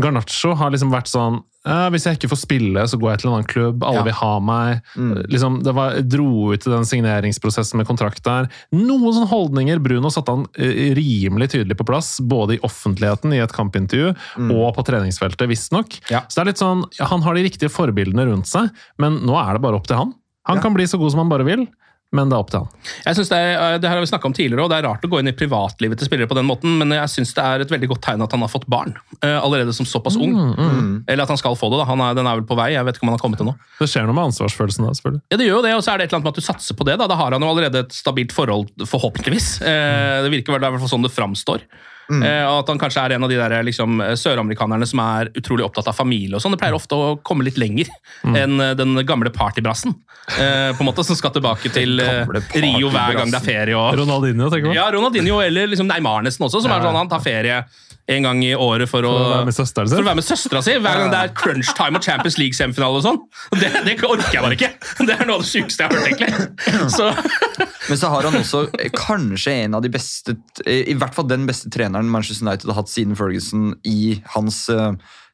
[0.00, 3.28] Garnaccio har liksom vært sånn eh, hvis jeg ikke får spille, så går jeg til
[3.30, 3.82] en annen klubb.
[3.86, 4.04] Alle Ja.
[4.06, 4.82] vil ha meg.
[4.94, 5.14] Mm.
[5.32, 8.46] Liksom, det var, dro ut i den signeringsprosessen med kontrakt der.
[8.70, 13.40] Noen sånne holdninger Bruno satte han eh, rimelig tydelig på plass, både i offentligheten i
[13.42, 14.12] et kampintervju
[14.52, 15.98] og på treningsfeltet, visstnok.
[16.12, 16.22] Ja.
[16.28, 19.54] Så det er litt sånn, Han har de riktige forbildene rundt seg, men nå er
[19.58, 20.14] det bare opp til han.
[20.46, 20.62] Han Ja.
[20.62, 21.66] kan bli så god som han bare vil,
[22.14, 22.84] men det er opp til han.
[23.02, 25.04] Jeg synes det, er, det her har vi snakket om tidligere, og det er rart
[25.04, 27.64] å gå inn i privatlivet til spillere på den måten, men jeg syns det er
[27.64, 30.36] et veldig godt tegn at han har fått barn eh, allerede som såpass ung.
[30.54, 30.92] Mm.
[31.02, 31.80] Eller at han skal få det.
[31.82, 31.88] da.
[31.90, 32.70] Han er, den er vel på vei.
[32.76, 33.56] Jeg vet ikke om han har kommet til nå.
[33.80, 35.24] Det skjer noe med ansvarsfølelsen da, selvfølgelig.
[35.34, 36.46] Ja, det gjør jo det, og så er det et eller annet med at du
[36.46, 36.96] satser på det.
[37.02, 39.50] Da Da har han jo allerede et stabilt forhold, forhåpentligvis.
[39.66, 41.66] Eh, det virker vel det er i hvert fall sånn det framstår.
[42.06, 45.66] Eh, og at han kanskje er en av de der liksom, søramerikanerne som er utrolig
[45.66, 46.54] opptatt av familie og sånn.
[46.54, 47.90] Det pleier ofte å komme litt lenger
[48.30, 49.96] enn eh, den gamle partybrassen,
[50.36, 51.98] eh, på en måte, som skal tilbake til
[52.66, 53.78] Rio hver gang det er ferie.
[53.78, 54.78] og Ronaldinho, tenker man.
[54.78, 57.64] Ja, Ronaldinho eller liksom Neymar nesten også, som er sånn han tar ferie
[58.08, 59.98] en gang i året for å, For å være med søsteren sin.
[59.98, 63.02] å være med søstera si hver gang det er crunch time og Champions League-semifinale og
[63.02, 63.18] sånn.
[63.58, 64.70] Det, det orker jeg bare ikke.
[65.08, 66.90] Det er noe av det sykeste jeg har hørt, egentlig.
[66.94, 67.08] Så,
[67.90, 71.26] Men så har han også eh, kanskje en av de beste eh, I hvert fall
[71.30, 74.92] den beste treneren Manchester United har hatt siden Ferguson i hans eh,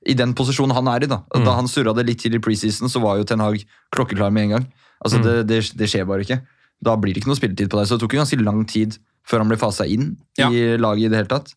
[0.08, 1.10] i den posisjonen han er i.
[1.12, 3.60] Da Da han surra det litt til i preseason, så var jo Ten Hag
[3.94, 4.66] klokkeklar med en gang.
[5.04, 6.40] Altså det, det, det skjer bare ikke.
[6.82, 7.86] Da blir det ikke noe spilletid på deg.
[7.86, 8.96] Så det tok jo ganske lang tid
[9.28, 10.48] før han ble fasa inn Ja.
[10.50, 11.52] i laget i det hele tatt.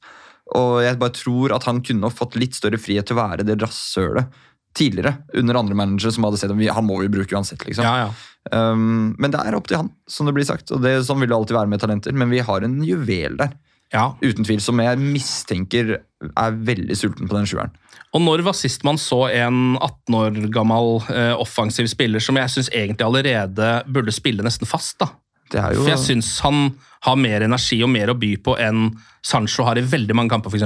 [0.53, 3.57] Og jeg bare tror at han kunne fått litt større frihet til å være det
[3.63, 4.43] rasshølet
[4.75, 7.63] tidligere, under andre managere som hadde sett at han må vi bruke uansett.
[7.65, 7.85] liksom.
[7.87, 8.09] ja, ja.
[8.51, 10.69] Um, men det er opp til han, som det blir sagt.
[10.75, 12.13] Og det, sånn vil det alltid være med talenter.
[12.13, 13.55] Men vi har en juvel der,
[13.95, 14.09] ja.
[14.21, 17.73] uten tvil, som jeg mistenker er veldig sulten på den sjueren.
[18.15, 22.53] Og når var sist man så en 18 år gammel eh, offensiv spiller som jeg
[22.53, 24.99] syns egentlig allerede burde spille nesten fast?
[25.01, 25.09] da?
[25.51, 26.61] Det er jo For jeg syns han
[27.05, 28.87] har mer energi og mer å by på enn
[29.25, 30.65] Sancho har i veldig mange kamper, f.eks.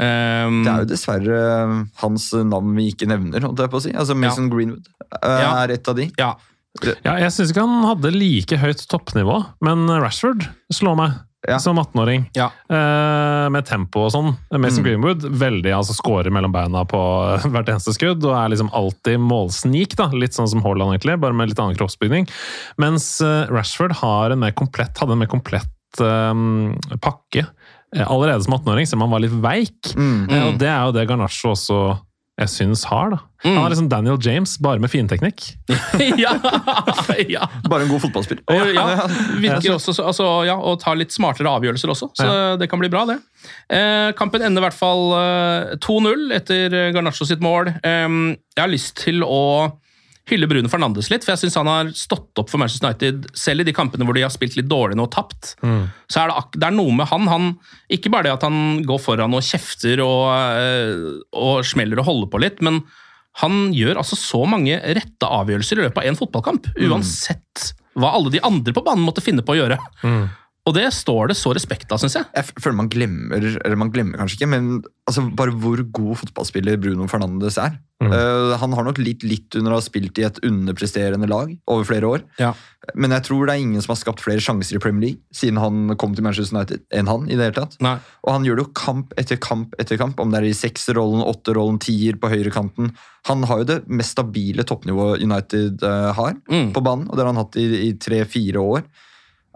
[0.00, 1.40] Um, det er jo dessverre
[2.00, 3.42] hans navn vi ikke nevner.
[3.44, 3.90] holdt jeg på å si.
[3.92, 4.86] Altså Mason Greenwood
[5.18, 5.50] uh, Ja.
[5.64, 6.10] er et av de.
[6.20, 6.34] ja.
[7.02, 11.16] Ja, jeg syns ikke han hadde like høyt toppnivå, men Rashford slår meg
[11.48, 11.58] Ja.
[11.62, 12.26] som 18-åring.
[12.36, 12.50] Ja.
[12.68, 14.34] Eh, med tempo og sånn.
[14.60, 17.00] Mason Greenwood veldig, altså skårer mellom beina på
[17.52, 19.96] hvert eneste skudd og er liksom alltid målsnik.
[19.96, 22.28] da, Litt sånn som Haaland, egentlig, bare med litt annen kroppsbygning.
[22.82, 27.46] Mens eh, Rashford har en mer komplett, hadde en mer komplett eh, pakke.
[28.04, 29.94] Allerede som 18-åring, selv om han var litt veik.
[29.96, 30.28] Mm.
[30.28, 31.80] Eh, og det er jo det Garnaccio også
[32.40, 33.12] jeg syns har.
[33.12, 33.18] da.
[33.44, 35.46] Han er liksom Daniel James, bare med finteknikk.
[36.24, 36.34] ja.
[37.28, 37.48] ja.
[37.68, 38.44] Bare en god fotballspiller.
[38.48, 38.86] Og, ja,
[39.40, 43.06] virker også, altså, ja, og tar litt smartere avgjørelser også, så det kan bli bra,
[43.08, 43.20] det.
[43.72, 47.72] Eh, kampen ender i hvert fall eh, 2-0 etter Garnaccio sitt mål.
[47.80, 48.08] Eh,
[48.56, 49.42] jeg har lyst til å
[50.30, 53.64] hylle Bruno Fernandes litt, for jeg syns han har stått opp for Manchester United, selv
[53.64, 55.54] i de kampene hvor de har spilt litt dårlig nå og tapt.
[56.10, 57.50] Så er det, det er noe med han, han
[57.92, 60.24] Ikke bare det at han går foran og kjefter og,
[60.56, 61.04] eh,
[61.36, 62.82] og smeller og holder på litt, men
[63.40, 68.32] han gjør altså så mange rette avgjørelser i løpet av én fotballkamp, uansett hva alle
[68.32, 69.78] de andre på banen måtte finne på å gjøre.
[70.70, 72.28] Og det står det så respekt av, syns jeg.
[72.36, 74.68] Jeg føler man glemmer, eller man glemmer kanskje ikke, men
[75.10, 77.74] altså, bare hvor god fotballspiller Bruno Fernandes er.
[78.00, 81.84] Eh, han har nok litt litt under å ha spilt i et underpresterende lag over
[81.88, 82.22] flere år.
[82.40, 82.52] Ja.
[82.96, 85.58] Men jeg tror det er ingen som har skapt flere sjanser i Premier League siden
[85.60, 87.26] han kom til Manchester United, enn han.
[87.28, 87.76] i det hele tatt.
[87.84, 87.96] Nei.
[88.24, 91.26] Og han gjør det jo kamp etter kamp etter kamp, om det er i sekserrollen,
[91.28, 92.94] åtterollen, tier på høyrekanten.
[93.28, 96.70] Han har jo det mest stabile toppnivået United uh, har Mm.
[96.72, 98.86] på banen, og det har han hatt i, i tre-fire år.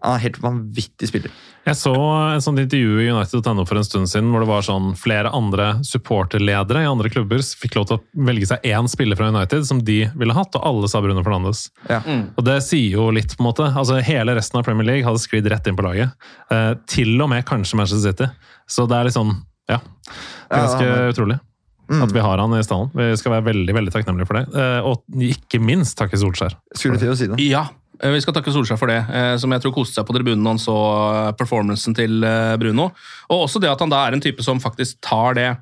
[0.05, 1.33] Han er helt vanvittig spiller.
[1.65, 1.95] Jeg så
[2.35, 5.71] et sånt intervju i United.no for en stund siden hvor det var sånn flere andre
[5.89, 9.81] supporterledere i andre klubber fikk lov til å velge seg én spiller fra United som
[9.81, 11.71] de ville hatt, og alle sa Bruno Fernandes.
[11.89, 12.03] Ja.
[12.37, 13.71] Og det sier jo litt, på en måte.
[13.73, 16.13] Altså Hele resten av Premier League hadde sklidd rett inn på laget.
[16.53, 18.29] Eh, til og med kanskje Manchester City.
[18.69, 19.33] Så det er litt sånn,
[19.73, 19.81] ja.
[19.81, 21.39] Det er ganske Ja, utrolig.
[21.85, 22.93] At vi har han i stallen.
[22.97, 24.45] Vi skal være veldig veldig takknemlige for det.
[24.57, 26.55] Eh, og ikke minst takke Solskjær.
[26.77, 27.41] Skulle til å si det.
[27.45, 27.67] Ja,
[28.03, 30.57] vi skal takke Solskjær for det, eh, som jeg tror koste seg på tribunen når
[30.57, 32.91] han eh, performancen til eh, Bruno.
[33.31, 35.53] Og også det at han da er en type som faktisk tar det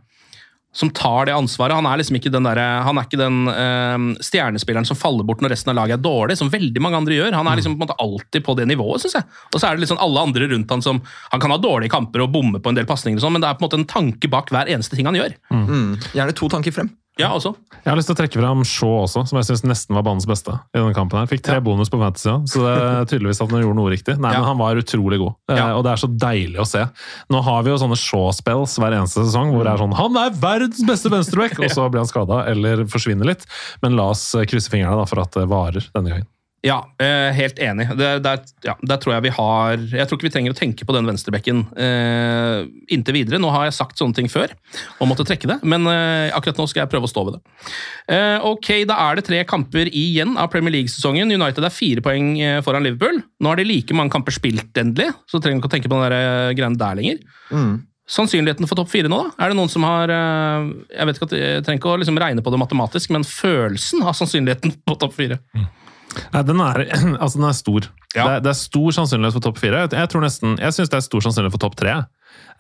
[0.73, 1.77] som tar det ansvaret.
[1.77, 5.43] Han er liksom ikke den, der, han er ikke den øh, stjernespilleren som faller bort
[5.45, 7.37] når resten av laget er dårlig, som veldig mange andre gjør.
[7.37, 9.29] Han er liksom på en måte alltid på det nivået, syns jeg.
[9.53, 12.25] Og så er det liksom alle andre rundt han som Han kan ha dårlige kamper
[12.25, 14.33] og bomme på en del pasninger, sånn, men det er på en måte en tanke
[14.33, 15.37] bak hver eneste ting han gjør.
[15.53, 16.01] Mm.
[16.17, 16.89] Gjerne to tanker frem.
[17.23, 17.55] Ja, også.
[17.83, 20.27] Jeg har lyst til å trekke fram Shaw også, som jeg syns nesten var banens
[20.29, 20.55] beste.
[20.75, 21.27] i denne kampen her.
[21.31, 24.17] Fikk tre bonus på fantasy, ja, så det er tydeligvis at han gjorde noe riktig.
[24.19, 24.41] Nei, Ja.
[24.43, 25.69] men Han var utrolig god, Eh, Ja.
[25.79, 26.85] og det er så deilig å se.
[27.31, 30.31] Nå har vi jo sånne Shaw-spills hver eneste sesong hvor det er sånn Han er
[30.31, 31.59] verdens beste venstreback!
[31.63, 33.47] Og så blir han skada eller forsvinner litt.
[33.83, 36.27] Men la oss krysse fingrene da for at det varer denne gangen.
[36.63, 37.89] Ja, eh, helt enig.
[37.99, 40.87] Der, der, ja, der tror jeg vi har Jeg tror ikke vi trenger å tenke
[40.87, 42.61] på den venstrebekken eh,
[42.95, 43.41] inntil videre.
[43.43, 44.55] Nå har jeg sagt sånne ting før
[45.03, 47.43] og måtte trekke det, men eh, akkurat nå skal jeg prøve å stå ved det.
[48.15, 51.35] Eh, ok, Da er det tre kamper igjen av Premier League-sesongen.
[51.35, 53.19] United er fire poeng eh, foran Liverpool.
[53.43, 55.99] Nå har de like mange kamper spilt endelig, så trenger vi ikke å tenke på
[55.99, 57.21] den der, eh, greiene der lenger.
[58.13, 59.35] Sannsynligheten for topp fire nå, da?
[59.43, 62.19] Er det noen som har eh, Jeg vet ikke at jeg trenger ikke å liksom
[62.23, 65.43] regne på det matematisk, men følelsen av sannsynligheten på topp fire?
[66.33, 66.83] Nei, den er,
[67.23, 67.87] altså den er stor.
[68.15, 68.25] Ja.
[68.27, 69.87] Det, er, det er stor sannsynlighet for topp fire.
[69.89, 71.95] Jeg, tror nesten, jeg syns det er stor sannsynlighet for topp tre.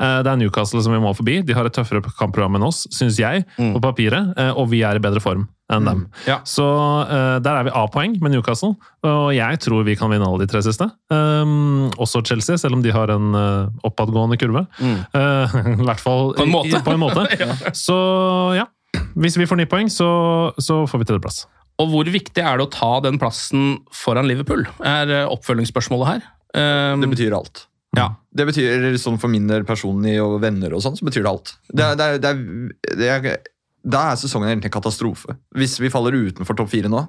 [0.00, 1.42] Eh, Det er Newcastle som vi må forbi.
[1.44, 3.74] De har et tøffere kampprogram enn oss, syns jeg, Mm.
[3.76, 4.32] på papiret.
[4.38, 6.00] eh, Og vi er i bedre form enn dem.
[6.26, 6.38] Ja.
[6.44, 6.64] Så
[7.08, 8.74] eh, der er vi A-poeng med Newcastle.
[9.04, 10.88] Og jeg tror vi kan vinne alle de tre siste.
[11.12, 13.32] Um, også Chelsea, selv om de har en
[13.84, 14.66] oppadgående kurve.
[14.80, 16.36] Eh, I hvert fall Mm.
[16.36, 16.76] På en måte.
[16.76, 17.72] i- på en måte.
[17.76, 17.96] Så
[18.56, 18.66] ja.
[19.16, 21.46] Hvis vi får ni poeng, så, så får vi tredjeplass.
[21.82, 26.26] Og hvor viktig er det å ta den plassen foran Liverpool, er eh, oppfølgingsspørsmålet her.
[26.54, 27.66] Um, Det betyr alt.
[27.98, 28.10] ja.
[28.32, 31.50] Det betyr, sånn For min del personlig og venner og sånn, så betyr det alt.
[31.68, 32.38] Det er, det er, det er,
[33.02, 33.50] det er,
[33.84, 35.34] da er sesongen egentlig en katastrofe.
[35.58, 37.02] Hvis vi faller utenfor topp fire nå,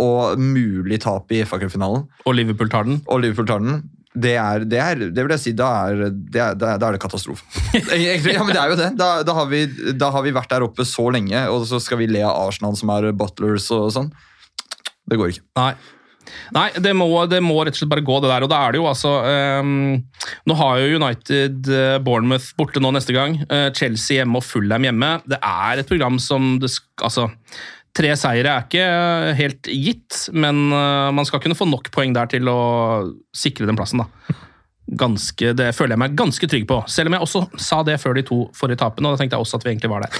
[0.00, 3.02] og mulig tap i FA-cupfinalen, Og Liverpool tar den.
[3.04, 3.82] og Liverpool tar den
[4.14, 7.00] det, er, det, er, det vil jeg si, da er det, er, da er- det
[7.02, 7.42] katastrofe.
[7.74, 8.92] Ja, men det er jo det.
[9.00, 9.64] Da, da, har vi,
[9.98, 12.76] da har vi vært der oppe så lenge, og så skal vi le av Arsenal
[12.78, 14.12] som er butlers og sånn.
[15.10, 15.44] Det går ikke.
[15.58, 15.72] Nei.
[16.56, 18.44] Nei, det må, det må rett og slett bare gå, det der.
[18.46, 19.74] Og da er det jo altså ehm,
[20.48, 23.36] Nå har jo United eh, Bournemouth borte nå neste gang.
[23.44, 25.10] eh, Chelsea hjemme og Fulham hjemme.
[25.28, 26.72] Det er et program som det
[27.04, 27.26] Altså,
[27.94, 32.14] tre seire er ikke eh, helt gitt, men eh, man skal kunne få nok poeng
[32.16, 32.58] der til å
[33.36, 34.40] sikre den plassen, da.
[34.84, 36.76] Ganske, det føler jeg meg ganske trygg på.
[36.92, 39.08] Selv om jeg også sa det før de to forrige tapene.
[39.08, 40.18] og da tenkte jeg også at vi egentlig var der.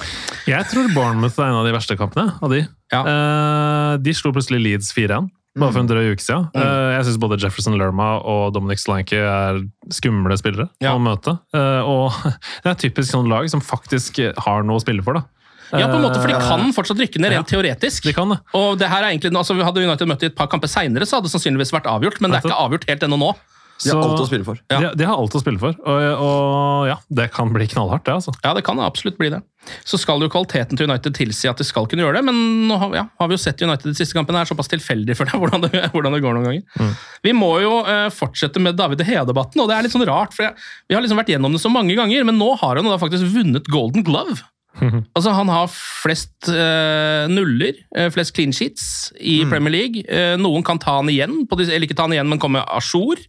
[0.49, 2.63] Jeg tror Bournemouth er en av de verste kampene av de.
[2.93, 3.03] Ja.
[3.05, 5.29] Uh, de slo plutselig Leeds 4-1.
[5.55, 6.49] Bare for en drøy uke siden.
[6.57, 9.61] Eh, jeg syns både Jefferson Lerma og Dominic Slanky er
[9.93, 10.91] skumle spillere Ja.
[10.97, 11.37] å møte.
[11.55, 12.17] Uh, og
[12.65, 15.23] det er typisk sånn lag som faktisk har noe å spille for, da.
[15.73, 17.57] Ja, på en måte, for de Eh, kan fortsatt rykke ned rent ja.
[17.57, 18.05] teoretisk.
[18.05, 18.39] De kan det.
[18.57, 21.17] Og det her er egentlig, altså Hadde United møtt i et par kamper seinere, så
[21.17, 23.35] hadde det sannsynligvis vært avgjort, men det er ikke avgjort helt ennå nå.
[23.83, 24.59] De har alt å spille for.
[24.71, 24.77] Ja.
[24.79, 28.13] De, de har alt å spille for, og, og ja, det kan bli knallhardt, det,
[28.21, 28.31] altså.
[28.45, 29.41] Ja, det kan absolutt bli det.
[29.83, 32.77] Så skal jo kvaliteten til United tilsi at de skal kunne gjøre det, men nå
[32.79, 35.39] har, ja, har vi jo sett United de siste kampene er såpass tilfeldig for deg
[35.43, 36.95] hvordan det, hvordan det går noen ganger.
[37.25, 40.31] Vi må jo uh, fortsette med David De Hea-debatten, og det er litt sånn rart,
[40.37, 42.87] for jeg, vi har liksom vært gjennom det så mange ganger, men nå har han
[42.87, 44.39] da faktisk vunnet Golden Glove.
[45.15, 50.05] Altså, Han har flest eh, nuller, eh, flest clean sheets i Premier League.
[50.07, 52.63] Eh, noen kan ta han igjen, på de, eller ikke ta han igjen, men komme
[52.63, 53.21] a jour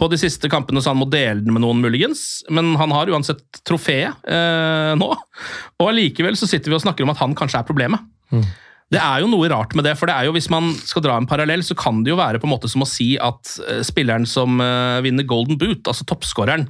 [0.00, 2.40] på de siste kampene, så han må dele den med noen, muligens.
[2.48, 5.10] Men han har uansett trofeet eh, nå.
[5.80, 8.00] Og allikevel så sitter vi og snakker om at han kanskje er problemet.
[8.90, 11.14] Det er jo noe rart med det, for det er jo hvis man skal dra
[11.20, 13.84] en parallell, så kan det jo være på en måte som å si at eh,
[13.86, 16.66] spilleren som eh, vinner Golden Boot, altså toppskåreren,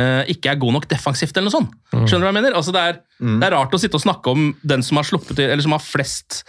[0.00, 1.78] eh, ikke er god nok defensivt eller noe sånt.
[1.94, 2.58] Skjønner du hva jeg mener?
[2.58, 5.38] Altså det, er, det er rart å sitte og snakke om den som har sluppet
[5.38, 6.42] til, eller som har flest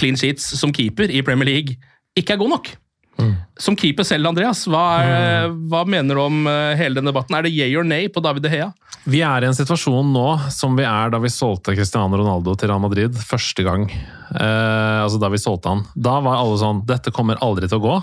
[0.00, 1.76] clean sheets som keeper i Premier League,
[2.18, 2.72] ikke er god nok.
[3.58, 7.34] Som keeper selv, Andreas, hva, er, hva mener du om eh, hele den debatten?
[7.34, 8.68] Er det yay or nay på David De Hea?
[9.08, 12.70] Vi er i en situasjon nå som vi er da vi solgte Cristiano Ronaldo til
[12.70, 13.88] Real Madrid første gang.
[13.90, 15.82] Eh, altså da vi solgte han.
[15.98, 17.98] Da var alle sånn Dette kommer aldri til å gå.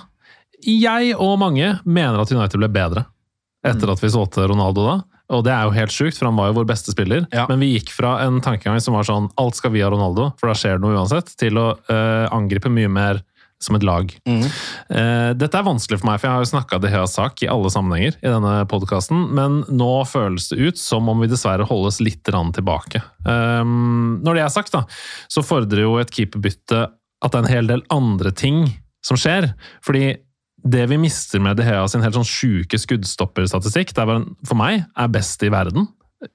[0.65, 3.05] Jeg og mange mener at United ble bedre
[3.65, 4.95] etter at vi solgte Ronaldo da.
[5.33, 7.23] Og det er jo helt sjukt, for han var jo vår beste spiller.
[7.33, 7.47] Ja.
[7.49, 10.51] Men vi gikk fra en tankegang som var sånn Alt skal vi ha Ronaldo, for
[10.51, 13.23] da skjer det noe uansett, til å eh, angripe mye mer
[13.63, 14.11] som et lag.
[14.27, 17.49] Eh, dette er vanskelig for meg, for jeg har jo snakka det Heas sak i
[17.51, 22.01] alle sammenhenger i denne podkasten, men nå føles det ut som om vi dessverre holdes
[22.03, 23.01] litt tilbake.
[23.23, 24.83] Um, når det er sagt, da,
[25.31, 28.65] så fordrer jo et keeperbytte at det er en hel del andre ting
[29.05, 29.51] som skjer.
[29.85, 30.15] Fordi
[30.65, 34.59] det vi mister med De Hea sin helt sånn sjuke skuddstopperstatistikk, der hvor han for
[34.59, 35.87] meg er best i verden,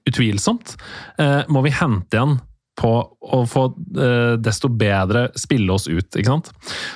[0.07, 0.77] utvilsomt,
[1.19, 2.39] eh, må vi hente igjen
[2.79, 2.89] på
[3.21, 3.65] å få
[3.99, 6.07] eh, desto bedre spille oss ut.
[6.15, 6.47] ikke sant?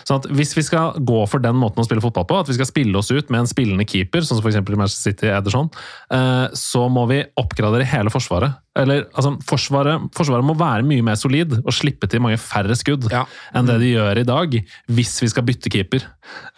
[0.08, 2.56] Sånn at Hvis vi skal gå for den måten å spille fotball på, at vi
[2.58, 4.58] skal spille oss ut med en spillende keeper, sånn som f.eks.
[4.58, 5.68] i Manchester City Ederson,
[6.16, 8.56] eh, så må vi oppgradere hele Forsvaret.
[8.76, 13.06] Eller, altså, forsvaret, forsvaret må være mye mer solid og slippe til mange færre skudd
[13.12, 13.26] Ja.
[13.56, 14.58] enn det de gjør i dag,
[14.92, 16.08] hvis vi skal bytte keeper.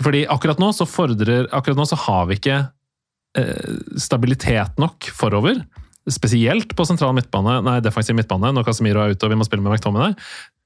[0.02, 2.58] Fordi akkurat nå så fordrer Akkurat nå så har vi ikke
[3.38, 5.62] eh, stabilitet nok forover.
[6.08, 9.66] Spesielt på sentral midtbane, nei, defensiv midtbane, når Casemiro er ute og vi må spille
[9.66, 10.16] med McTominay.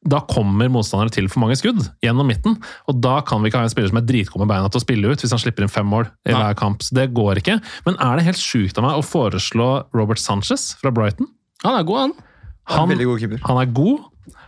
[0.02, 2.56] Da kommer motstandere til for mange skudd gjennom midten.
[2.90, 4.86] Og da kan vi ikke ha en spiller som er dritgod med beina til å
[4.86, 6.82] spille ut hvis han slipper inn fem mål i hver kamp.
[6.86, 7.60] Så det går ikke.
[7.86, 11.30] Men er det helt sjukt av meg å foreslå Robert Sanchez fra Brighton?
[11.66, 12.16] Han er god, han.
[12.72, 14.04] Han er Han, veldig god han er god,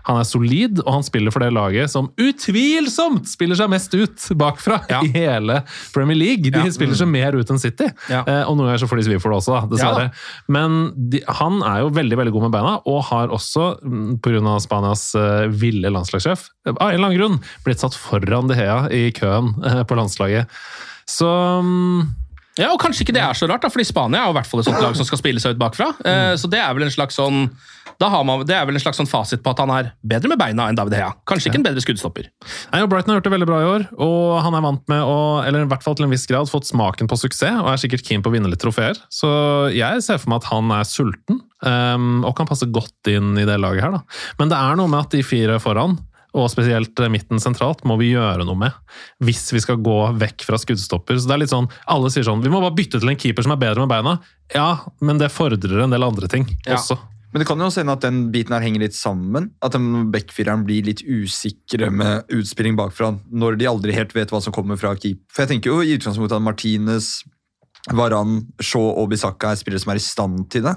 [0.09, 4.25] Han er solid, og han spiller for det laget som utvilsomt spiller seg mest ut
[4.39, 4.99] bakfra Ja.
[5.05, 5.61] i hele
[5.93, 6.51] Premier League.
[6.51, 6.71] De Ja.
[6.71, 7.87] spiller seg mer ut enn City.
[8.09, 8.23] Ja.
[8.27, 10.11] Eh, og noen ganger så får de svi for det også, dessverre.
[10.47, 14.19] Men de, han er jo veldig veldig god med beina, og har også, pga.
[14.23, 18.47] på grunn av Spanias eh, ville landslagssjef, av en eller annen grunn blitt satt foran
[18.47, 20.47] De Hea i køen eh, på landslaget.
[21.07, 21.27] Så
[21.63, 22.07] mm,
[22.59, 24.45] Ja, og Kanskje ikke det er så rart, da, fordi Spania er jo i hvert
[24.45, 25.87] fall et sånt lag som skal spille seg ut bakfra.
[26.05, 26.37] Mm.
[26.37, 27.47] Så det er vel en slags sånn
[28.09, 30.67] man, Det er vel en slags sånn fasit på at han er bedre med beina
[30.69, 31.11] enn David Hea.
[31.29, 32.29] Kanskje ikke en bedre skuddstopper.
[32.73, 35.01] Nei, og Brighton har gjort det veldig bra i år, og han er vant med
[35.01, 37.81] å, eller i hvert fall til en viss grad, fått smaken på suksess, og er
[37.81, 38.97] sikkert keen på å vinne litt trofeer.
[39.13, 39.29] Så
[39.75, 43.45] jeg ser for meg at han er sulten, um, og kan passe godt inn i
[43.45, 43.91] det laget her.
[43.99, 44.03] da.
[44.39, 45.99] Men det er noe med at de fire foran,
[46.33, 48.73] og spesielt midten sentralt, må vi gjøre noe med.
[49.21, 51.19] Hvis vi skal gå vekk fra skuddstopper.
[51.21, 53.45] Så det er litt sånn, Alle sier sånn Vi må bare bytte til en keeper
[53.45, 54.15] som er bedre med beina.
[54.49, 56.79] Ja, men det fordrer en del andre ting Ja.
[56.79, 56.97] også.
[57.33, 59.47] Men det kan jo også hende at den biten her henger litt sammen.
[59.65, 59.73] At
[60.13, 64.77] backfireren blir litt usikre med utspilling bakfra når de aldri helt vet hva som kommer
[64.77, 65.23] fra keep.
[65.33, 67.23] For jeg tenker jo i utgangspunktet at Martinez,
[67.91, 70.75] Varan, Shaw og Bisakka er spillere som er i stand til det.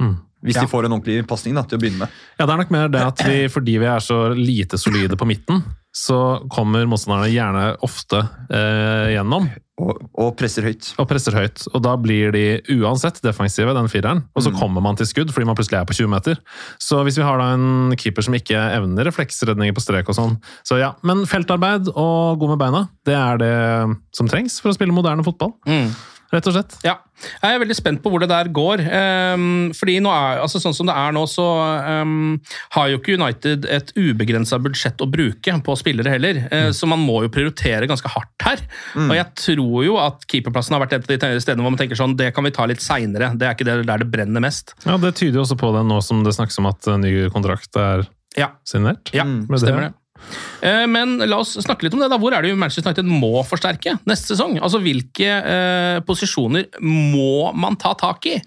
[0.00, 0.14] Mm.
[0.46, 0.62] Hvis Ja.
[0.62, 2.08] de får en ordentlig pasning til å begynne med.
[2.38, 5.26] Ja, det er nok mer det at vi, fordi vi er så lite solide på
[5.26, 5.64] midten,
[5.96, 8.20] så kommer motstanderne gjerne ofte
[8.52, 10.86] eh, gjennom Og, og presser høyt.
[10.96, 11.66] og presser høyt.
[11.76, 12.44] Og da blir de
[12.78, 14.22] uansett defensive, den fireren.
[14.32, 16.40] Og så kommer man til skudd fordi man plutselig er på 20 meter.
[16.80, 20.38] Så hvis vi har da en keeper som ikke evner refleksredninger på strek og sånn,
[20.64, 20.94] så ja.
[21.04, 23.54] Men feltarbeid og god med beina, det er det
[24.16, 25.52] som trengs for å spille moderne fotball.
[26.36, 26.74] Rett og slett.
[26.84, 26.98] Ja,
[27.40, 28.82] Jeg er veldig spent på hvor det der går.
[28.84, 31.46] Um, fordi er, altså Sånn som det er nå, så
[32.02, 32.34] um,
[32.76, 36.42] har jo ikke United et ubegrensa budsjett å bruke på spillere heller.
[36.52, 38.62] Uh, Så man må jo prioritere ganske hardt her.
[39.06, 41.98] Og jeg tror jo at keeperplassen har vært et av de stedene hvor man tenker
[41.98, 43.32] sånn det kan vi ta litt seinere.
[43.38, 44.76] Det er ikke det der det brenner mest.
[44.84, 47.76] Ja, Det tyder jo også på det nå som det snakkes om at ny kontrakt
[47.80, 48.04] er
[48.36, 49.08] Ja, signert.
[49.16, 49.94] ja Med stemmer det.
[49.94, 50.05] Eh,
[50.62, 52.08] Men la oss snakke litt om det.
[52.10, 52.18] da.
[52.20, 54.56] Hvor er det Manchester United må forsterke neste sesong?
[54.58, 58.38] Altså Hvilke eh, posisjoner må man ta tak i?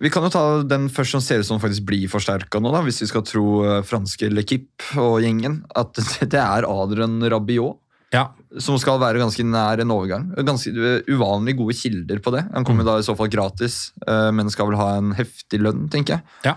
[0.00, 2.80] Vi kan jo ta den først som ser ut som faktisk blir forsterka nå, da,
[2.86, 5.60] hvis vi skal tro eh, franske Lekip og gjengen.
[5.76, 6.00] At
[6.32, 7.78] det er Adrian Rabiot.
[8.10, 10.24] Ja, som skal være ganske nær en overgang.
[10.42, 12.40] Ganske uh, uvanlig gode kilder på det.
[12.50, 13.92] Han kommer da i så fall gratis,
[14.34, 16.24] men skal vel ha en heftig lønn, tenker jeg.
[16.48, 16.56] Ja.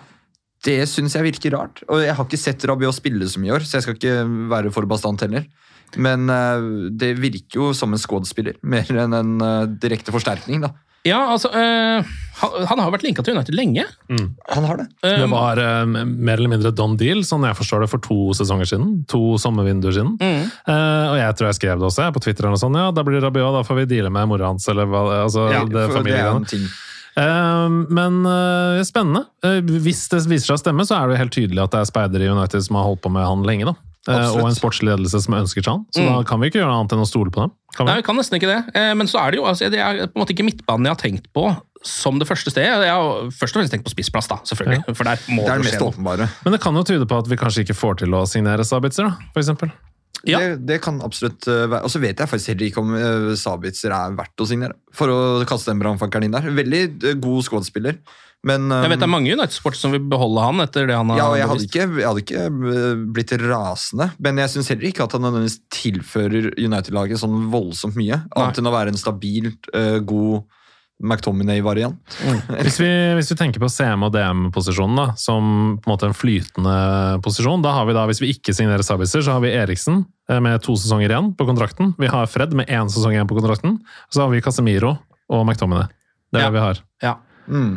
[0.64, 1.84] Det syns jeg virker rart.
[1.92, 4.16] Og jeg har ikke sett Rabiot spille så mye i år, så jeg skal ikke
[4.54, 5.44] være for bastant heller.
[6.00, 10.64] Men uh, det virker jo som en squad-spiller, mer enn en uh, direkte forsterkning.
[10.64, 10.72] da.
[11.06, 13.84] ja altså øh, han, han har vært linka til United lenge.
[14.08, 14.86] Han har det.
[15.04, 18.18] Eh, Det var øh, mer eller mindre done deal, sånn jeg forstår det, for to
[18.34, 19.04] sesonger siden.
[19.12, 20.16] To sommervinduer siden.
[20.18, 20.48] Mm.
[20.66, 22.48] Uh, og jeg tror jeg skrev det også jeg, på Twitter.
[22.48, 24.66] eller noe sånt, ja, Da blir det Rabiot, da får vi deale med mora hans,
[24.72, 26.64] eller hva altså, Ja, det for det
[27.18, 27.70] er familiegreiene.
[27.70, 27.94] en ting.
[27.94, 29.26] Eh, men eh, spennende.
[29.44, 31.90] Eh, hvis det viser seg å stemme, så er det helt tydelig at det er
[31.90, 33.66] speidere i United som har holdt på med han lenge.
[33.66, 33.76] da.
[34.04, 34.42] Eh, Absolutt.
[34.44, 35.86] og en sportsledelse som ønsker seg han.
[35.96, 37.52] Så da kan vi ikke gjøre noe annet enn å stole på dem.
[37.74, 37.92] Kan vi?
[37.94, 38.76] Nei, vi kan nesten ikke det.
[38.76, 40.92] Eh, Men så er det jo altså, det er på en måte ikke midtbanen jeg
[40.98, 41.46] har tenkt på
[41.84, 42.84] som det første stedet.
[42.84, 44.96] Jeg har først og fremst tenkt på spissplass, da, selvfølgelig.
[44.96, 46.28] For der må Det er det det mest åpenbare.
[46.44, 49.08] Men det kan jo tyde på at vi kanskje ikke får til å signere Sabitzer,
[49.08, 49.72] da, for eksempel.
[50.28, 50.40] Ja.
[50.40, 51.84] Det, det kan absolutt uh, være.
[51.84, 54.78] Og så vet jeg faktisk heller ikke om uh, Sabitzer er verdt å signere.
[54.96, 55.18] For å
[55.50, 56.48] kaste den brannfakkelen inn der.
[56.64, 58.00] Veldig uh, god squad-spiller.
[58.44, 61.12] Men um, Jeg vet det er mange United-sportere som vil beholde han etter det han
[61.14, 62.48] har Ja, og jeg hadde ikke, jeg hadde ikke
[63.16, 68.20] blitt rasende, men jeg syns heller ikke at han nødvendigvis tilfører United-laget sånn voldsomt mye.
[68.36, 70.44] Annet enn å være en stabilt uh, god
[71.04, 72.00] McTominay-variant.
[72.64, 76.76] Hvis hvis vi tenker på CM- og DM-posisjonen da, som på en måte en flytende
[77.26, 80.40] posisjon, da har vi da, hvis vi ikke signerer Sabitzer, så har vi Eriksen eh,
[80.44, 81.94] med to sesonger igjen på kontrakten.
[82.00, 83.78] Vi har Fred med én sesong igjen på kontrakten.
[84.10, 84.96] Så har vi Casemiro
[85.30, 85.90] og McTominay.
[86.34, 86.50] Det er Ja.
[86.50, 86.84] det vi har.
[87.04, 87.16] Ja.
[87.48, 87.74] Mm.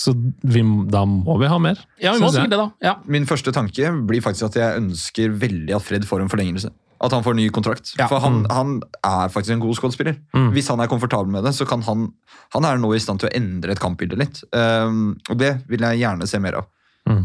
[0.00, 1.76] Så vi, da må vi ha mer.
[2.00, 2.68] ja, vi må sikkert det, da.
[2.80, 2.94] Ja.
[3.06, 6.70] Min første tanke blir faktisk at jeg ønsker veldig at Fred får en forlengelse.
[7.00, 7.94] At han får ny kontrakt.
[7.96, 8.06] Ja.
[8.10, 8.74] For han, han
[9.06, 10.18] er faktisk en god squad-spiller.
[10.36, 10.50] Mm.
[10.52, 12.10] Hvis han er komfortabel med det, så kan han
[12.52, 14.42] Han er nå i stand til å endre et kampbilde litt.
[14.50, 16.66] Um, og det vil jeg gjerne se mer av.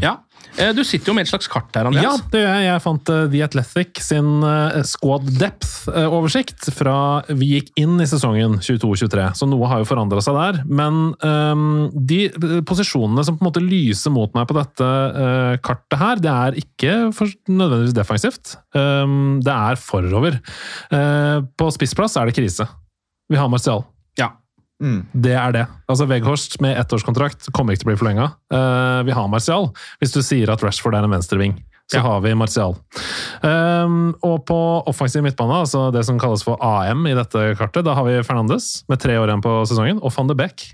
[0.02, 0.16] ja.
[0.56, 2.66] Eh, Du sitter jo med et slags kart her, Ja, det gjør jeg.
[2.66, 6.96] Jeg fant eh, The Athletic sin eh, squad depth-oversikt fra
[7.28, 10.60] vi gikk inn i sesongen 22-23, så noe har jo forandra seg der.
[10.66, 12.28] Men um, de
[12.66, 16.60] posisjonene som på en måte lyser mot meg på dette uh, kartet her, det er
[16.62, 18.56] ikke for, nødvendigvis defensivt.
[18.76, 20.40] Um, det er forover.
[20.92, 22.68] Uh, på spissplass er det krise.
[23.30, 23.84] Vi har Martial.
[24.82, 25.06] Mm.
[25.12, 25.62] Det er det.
[25.88, 28.26] Altså Veghorst med ettårskontrakt kommer ikke til å bli forlenga.
[28.52, 29.70] Uh, vi har Martial.
[30.02, 31.54] Hvis du sier at Rashford er en venstreving,
[31.90, 32.02] så Ja.
[32.02, 32.74] har vi Martial.
[33.42, 34.58] Um, og på
[34.90, 38.84] offensiv midtbane, altså det som kalles for AM i dette kartet, da har vi Fernandes
[38.90, 40.66] med tre år igjen på sesongen, og van de Beek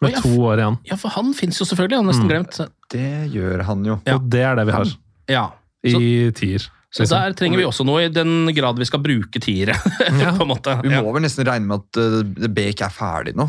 [0.00, 0.20] med ja.
[0.24, 0.78] to år igjen.
[0.88, 1.96] ja, for han fins jo selvfølgelig.
[1.96, 2.60] Jeg har nesten glemt.
[2.90, 3.98] Det gjør han jo.
[4.06, 4.14] Ja.
[4.16, 4.92] Og det er det vi har.
[5.28, 5.46] Ja.
[5.84, 6.70] i tier.
[6.90, 7.16] Så liksom.
[7.16, 9.76] der trenger vi også noe, i den grad vi skal bruke tiere.
[10.20, 10.34] Ja.
[10.36, 10.74] på en måte.
[10.82, 13.46] Vi må vel nesten regne med at uh, Beek er ferdig nå.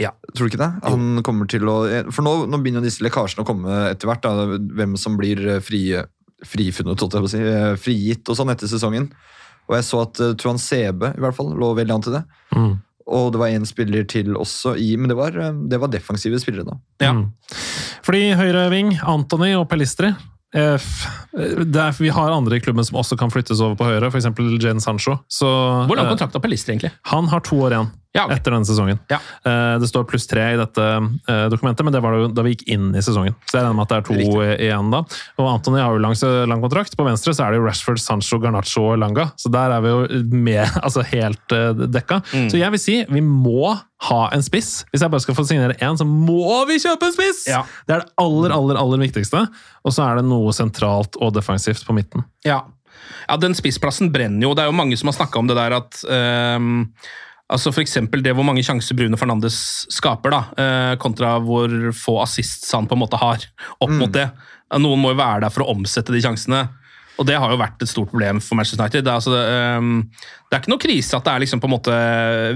[0.00, 0.12] Ja.
[0.34, 0.72] Tror du ikke det?
[0.84, 1.78] Han kommer til å,
[2.12, 4.24] for nå, nå begynner disse lekkasjene å komme etter hvert.
[4.26, 5.82] Da, hvem som blir eh, fri,
[6.44, 9.08] frifunnet, si, eh, frigitt og sånn etter sesongen.
[9.66, 12.22] Og jeg så at uh, Tuan Sebe i hvert fall lå veldig an til det.
[12.54, 12.74] Mm.
[13.16, 16.40] Og det var en spiller til også i Men det var, eh, det var defensive
[16.42, 16.78] spillere, da.
[17.02, 17.12] Ja.
[17.14, 17.30] Mm.
[18.06, 23.16] Fordi høyre ving, Anthony og Pelistri eh, er, Vi har andre i klubben som også
[23.18, 24.28] kan flyttes over på høyre, f.eks.
[24.62, 25.18] Jane Sancho.
[25.28, 25.46] Så,
[25.88, 26.92] Hvor lang eh, kontrakt har Pelister, egentlig?
[27.12, 28.38] Han har to år igjen Ja, okay.
[28.38, 28.98] etter denne sesongen.
[29.12, 29.18] Ja.
[29.44, 30.84] Eh, Det står pluss tre i dette
[31.28, 33.34] eh, dokumentet, men det var da vi gikk inn i sesongen.
[33.44, 34.46] Så jeg regner med at det er to Riktig.
[34.46, 35.02] eh, igjen da.
[35.36, 36.16] Og Antony har jo lang,
[36.48, 36.96] lang kontrakt.
[36.96, 39.28] På venstre så er det jo Rashford, Sancho, Garnaccio og Langa.
[39.36, 42.22] Så der er vi jo med, altså helt eh, dekka.
[42.32, 42.48] Mm.
[42.54, 43.74] Så jeg vil si vi må
[44.06, 44.84] ha en spiss.
[44.92, 47.44] Hvis jeg bare skal få signere én, så må vi kjøpe en spiss!
[47.48, 47.62] Ja.
[47.88, 49.46] Det er det aller, aller, aller viktigste.
[49.86, 52.26] Og så er det noe sentralt og defensivt på midten.
[52.46, 52.62] Ja.
[53.24, 54.56] ja, den spissplassen brenner jo.
[54.56, 56.02] Det er jo mange som har snakka om det der at
[56.60, 56.90] um
[57.52, 59.58] altså for eksempel det hvor mange sjanser Bruno Fernandes
[59.94, 63.44] skaper, da, eh, kontra hvor få assists han på en måte har
[63.78, 64.26] opp mot det.
[64.82, 66.64] Noen må jo være der for å omsette de sjansene.
[67.16, 69.04] Og det har jo vært et stort problem for Manchester United.
[69.06, 70.02] Det er, altså, ehm,
[70.46, 71.96] det er ikke noe krise at det er liksom på en måte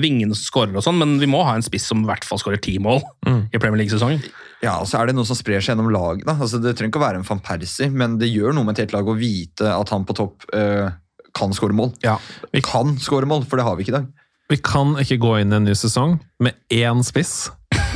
[0.03, 2.41] vingene som skårer, og sånn, men vi må ha en spiss som i hvert fall
[2.43, 4.21] skårer ti mål i Premier League-sesongen.
[4.61, 6.27] Ja, og så er det noe som sprer seg gjennom laget.
[6.29, 6.37] da.
[6.37, 8.85] Altså, det trenger ikke å være en van Persie, men det gjør noe med et
[8.85, 10.93] helt lag å vite at han på topp uh,
[11.37, 11.95] kan skåre mål.
[12.05, 12.19] Ja.
[12.53, 14.11] Vi kan skåre mål, for det har vi ikke i dag.
[14.51, 17.49] Vi kan ikke gå inn i en ny sesong med én spiss,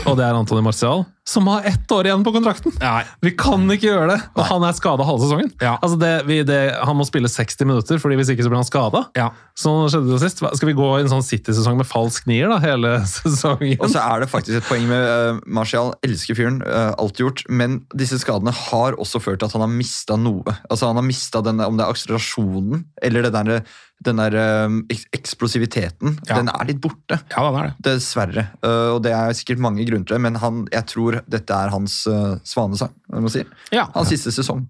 [0.04, 2.74] og det er Antony Martial, som har ett år igjen på kontrakten!
[2.82, 3.02] Nei.
[3.24, 4.18] Vi kan ikke gjøre det!
[4.36, 5.48] Og han er skada halve sesongen.
[5.62, 5.78] Ja.
[5.78, 8.68] Altså det, vi, det, han må spille 60 minutter, fordi hvis ikke så blir han
[8.68, 9.06] skada.
[9.16, 9.30] Ja.
[9.56, 10.42] Sånn skjedde det sist.
[10.44, 13.78] Skal vi gå i en sånn City-sesong med falsk nier da, hele sesongen?
[13.80, 15.94] Og så er det faktisk et poeng med uh, Martial.
[16.04, 17.46] Elsker fyren, uh, alt gjort.
[17.48, 20.58] Men disse skadene har også ført til at han har mista noe.
[20.68, 23.64] Altså Han har mista den, om det er akselerasjonen eller det der,
[24.06, 26.18] den der eh, eksplosiviteten.
[26.28, 26.38] Ja.
[26.38, 27.18] Den er litt borte.
[27.32, 27.74] Ja, den er det.
[27.88, 28.48] Dessverre.
[28.64, 31.74] Uh, og det er sikkert mange grunner til det, men han, jeg tror dette er
[31.74, 32.94] hans uh, svanesang.
[33.32, 33.44] si.
[33.74, 33.88] Ja.
[33.94, 34.66] Hans siste sesong.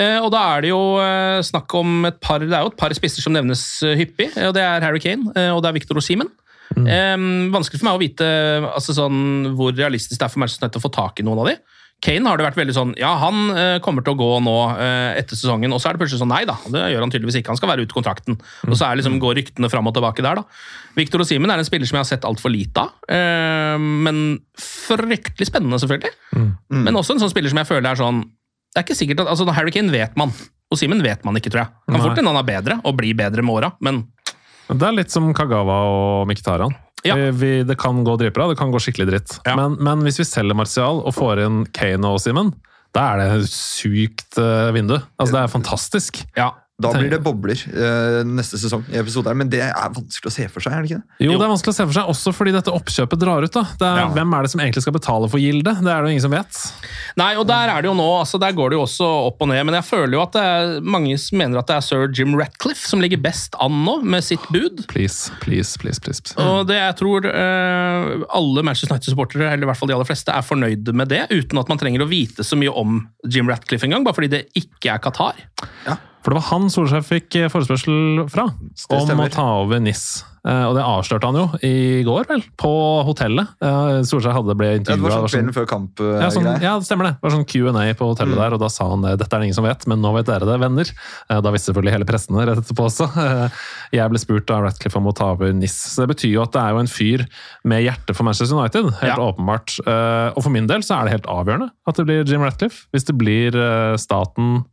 [0.00, 2.78] Eh, og da er det jo eh, snakk om et par Det er jo et
[2.80, 4.30] par spisser som nevnes eh, hyppig.
[4.32, 6.30] eh, og Det er Harry Kane eh, og det er Victor Osimhen.
[6.72, 7.16] Eh,
[7.52, 8.28] vanskelig for meg å vite
[8.70, 11.50] altså sånn, hvor realistisk det er for Manchester United å få tak i noen av
[11.50, 11.58] de.
[12.02, 15.20] Kane har det vært veldig sånn Ja, han eh, kommer til å gå nå eh,
[15.20, 17.52] etter sesongen, og så er det plutselig sånn Nei da, det gjør han tydeligvis ikke.
[17.54, 18.38] Han skal være ute kontrakten.
[18.66, 20.44] Og så er liksom, går ryktene fram og tilbake der, da.
[20.98, 22.96] Victor Osimhen er en spiller som jeg har sett altfor lite av.
[23.06, 24.18] eh, men
[24.58, 26.12] fryktelig spennende, selvfølgelig.
[26.82, 28.22] Men også en sånn spiller som jeg føler er sånn
[28.72, 30.32] Det er ikke sikkert at altså Harry Kane vet man.
[30.72, 31.74] Osimhen vet man ikke, tror jeg.
[31.86, 34.06] Kan fort hende han er bedre og blir bedre med åra, men
[34.72, 36.72] Det er litt som Kagawa og Mkhitaryan.
[37.06, 37.16] Ja.
[37.18, 39.38] Vi, vi, det kan gå dritbra, det kan gå skikkelig dritt.
[39.48, 39.56] Ja.
[39.58, 42.52] Men, men hvis vi selger Martial og får inn Kane og Simen,
[42.92, 44.98] da er det et sykt eh, vindu.
[45.16, 46.22] Altså, det er fantastisk.
[46.38, 46.52] ja.
[46.82, 50.34] Da blir det bobler uh, neste sesong, i episode her, men det er vanskelig å
[50.34, 50.74] se for seg.
[50.76, 51.26] er det ikke det?
[51.26, 51.38] Jo, Jo.
[51.38, 53.52] det er vanskelig å se for seg, også fordi dette oppkjøpet drar ut.
[53.52, 53.64] da.
[53.78, 54.08] Det er, Ja.
[54.12, 55.82] Hvem er det som egentlig skal betale for gildet?
[55.82, 56.60] Det er det jo ingen som vet.
[57.16, 59.48] Nei, og der er det jo nå, altså der går det jo også opp og
[59.48, 62.08] ned, men jeg føler jo at det er mange som mener at det er sir
[62.12, 64.84] Jim Ratcliffe som ligger best an nå, med sitt bud.
[64.88, 66.00] Please, please, please.
[66.00, 66.34] please.
[66.40, 70.32] Og det jeg tror uh, alle Manchester United-supportere, eller i hvert fall de aller fleste,
[70.32, 73.86] er fornøyde med det, uten at man trenger å vite så mye om Jim Ratcliffe
[73.88, 75.44] engang, bare fordi det ikke er Qatar.
[76.22, 80.22] For det var han Solskjær fikk eh, forespørsel fra om å ta over NIS.
[80.42, 82.70] Eh, Og det avslørte han jo i går, vel, på
[83.06, 83.46] hotellet.
[83.62, 86.00] Eh, Solskjær hadde ble Ja, det var sånn kvelden før kamp.
[86.02, 87.12] eh, Ja, sånn, ja, det stemmer det.
[87.20, 89.12] Det var sånn Q&A på hotellet der, og da sa han det.
[89.20, 90.90] Dette er det ingen som vet, men nå vet dere det, venner.
[91.30, 93.06] Da visste selvfølgelig hele pressen det rett etterpå også.
[93.94, 95.78] Jeg ble spurt av Ratcliffe om å ta over NIS.
[95.94, 97.26] Så det betyr jo at det er jo en fyr
[97.64, 99.30] med hjerte for Manchester United, helt Ja.
[99.30, 99.78] åpenbart.
[100.34, 102.86] Og for min del så er det helt avgjørende at det blir Jim Ratcliffe.
[102.94, 103.54] Hvis det blir
[103.98, 104.64] staten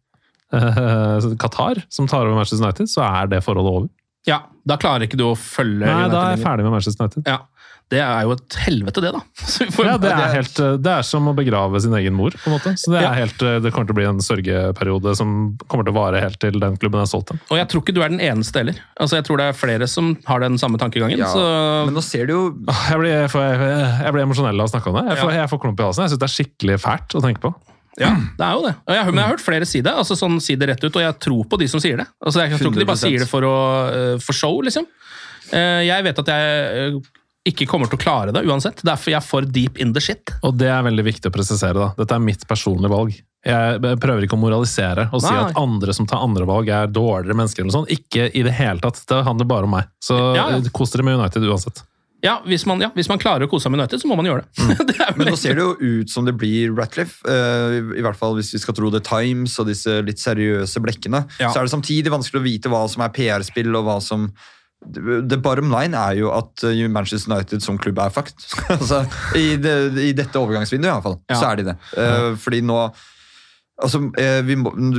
[0.54, 3.90] eh, Qatar som tar over Manchester United, så er det forholdet over.
[4.28, 6.50] Ja, da klarer ikke du å følge Nei, United da er jeg lenger.
[6.50, 7.24] ferdig med Manchester United.
[7.30, 7.38] Ja,
[7.90, 9.22] det er jo et helvete, det, da.
[9.50, 12.52] Så Ja, det er, helt, eh, det er som å begrave sin egen mor, på
[12.52, 12.74] en måte.
[12.78, 13.14] Så det, Ja.
[13.16, 16.22] er helt, eh, det kommer til å bli en sørgeperiode som kommer til å vare
[16.22, 17.40] helt til den klubben er solgt til.
[17.50, 18.78] Og jeg tror ikke du er den eneste heller.
[19.00, 21.18] Altså, jeg tror det er flere som har den samme tankegangen.
[21.18, 24.68] Ja, så Men nå ser du jo Jeg blir, jeg får- jeg blir emosjonell av
[24.68, 25.16] å snakke om det.
[25.16, 26.04] Jeg får, jeg får klump i halsen.
[26.06, 27.56] Jeg syns det er skikkelig fælt å tenke på.
[27.98, 28.76] Ja, det er jo det.
[28.88, 30.96] Og jeg, men jeg har hørt flere si det, altså sånn si det rett ut,
[30.96, 32.06] og jeg tror på de som sier det.
[32.24, 33.56] Altså, jeg tror ikke de bare sier det for, å,
[33.90, 34.86] eh, for show, liksom.
[35.52, 37.00] Eh, Jeg vet at jeg eh,
[37.50, 38.84] ikke kommer til å klare det uansett.
[38.86, 40.30] Derfor jeg er for deep in the shit.
[40.44, 41.74] Og det er veldig viktig å presisere.
[41.74, 41.90] da.
[41.98, 43.16] Dette er mitt personlige valg.
[43.46, 45.46] Jeg prøver ikke å moralisere og si Nei.
[45.48, 47.64] at andre som tar andre valg, er dårligere mennesker.
[47.64, 47.94] eller noe sånt.
[47.96, 49.00] Ikke i det hele tatt.
[49.08, 49.88] Det handler bare om meg.
[50.04, 50.60] Så Ja, ja.
[50.76, 51.82] kos dere med United uansett.
[52.26, 54.28] Ja, hvis man, ja, hvis man klarer å kose seg med United, så må man
[54.28, 54.76] gjøre det.
[54.90, 58.20] det er Men nå ser det jo ut som det blir Ratcliffe, uh, i hvert
[58.20, 61.24] fall hvis vi skal tro The Times og disse litt seriøse blekkene.
[61.40, 61.54] Ja.
[61.54, 64.30] Så er det samtidig vanskelig å vite hva som er PR-spill og hva som
[64.80, 68.46] The bottom line er jo at eh, Manchester United som klubb er fucked.
[68.78, 69.02] altså,
[69.36, 71.40] i, det, I dette overgangsvinduet i hvert fall, Ja.
[71.40, 71.78] så er de det.
[71.96, 72.78] Uh, fordi nå
[73.84, 74.56] altså, eh, Vi,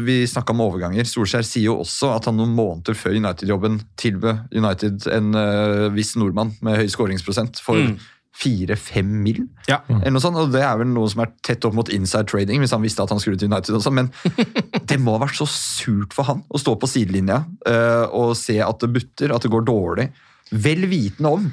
[0.06, 1.04] vi snakka om overganger.
[1.08, 6.16] Solskjær sier jo også at han noen måneder før United-jobben tilbød United en uh, viss
[6.16, 7.98] nordmann med høy skåringsprosent for Mm.
[8.40, 9.40] fire-fem mil.
[9.68, 9.80] Ja.
[9.90, 12.60] Eller noe sånt, og Det er vel noe som er tett opp mot inside trading,
[12.62, 13.74] hvis han visste at han skulle til United.
[13.74, 14.10] også, Men
[14.88, 18.60] det må ha vært så surt for han å stå på sidelinja uh, og se
[18.64, 20.06] at det butter, at det går dårlig.
[20.52, 21.50] Vel vitende om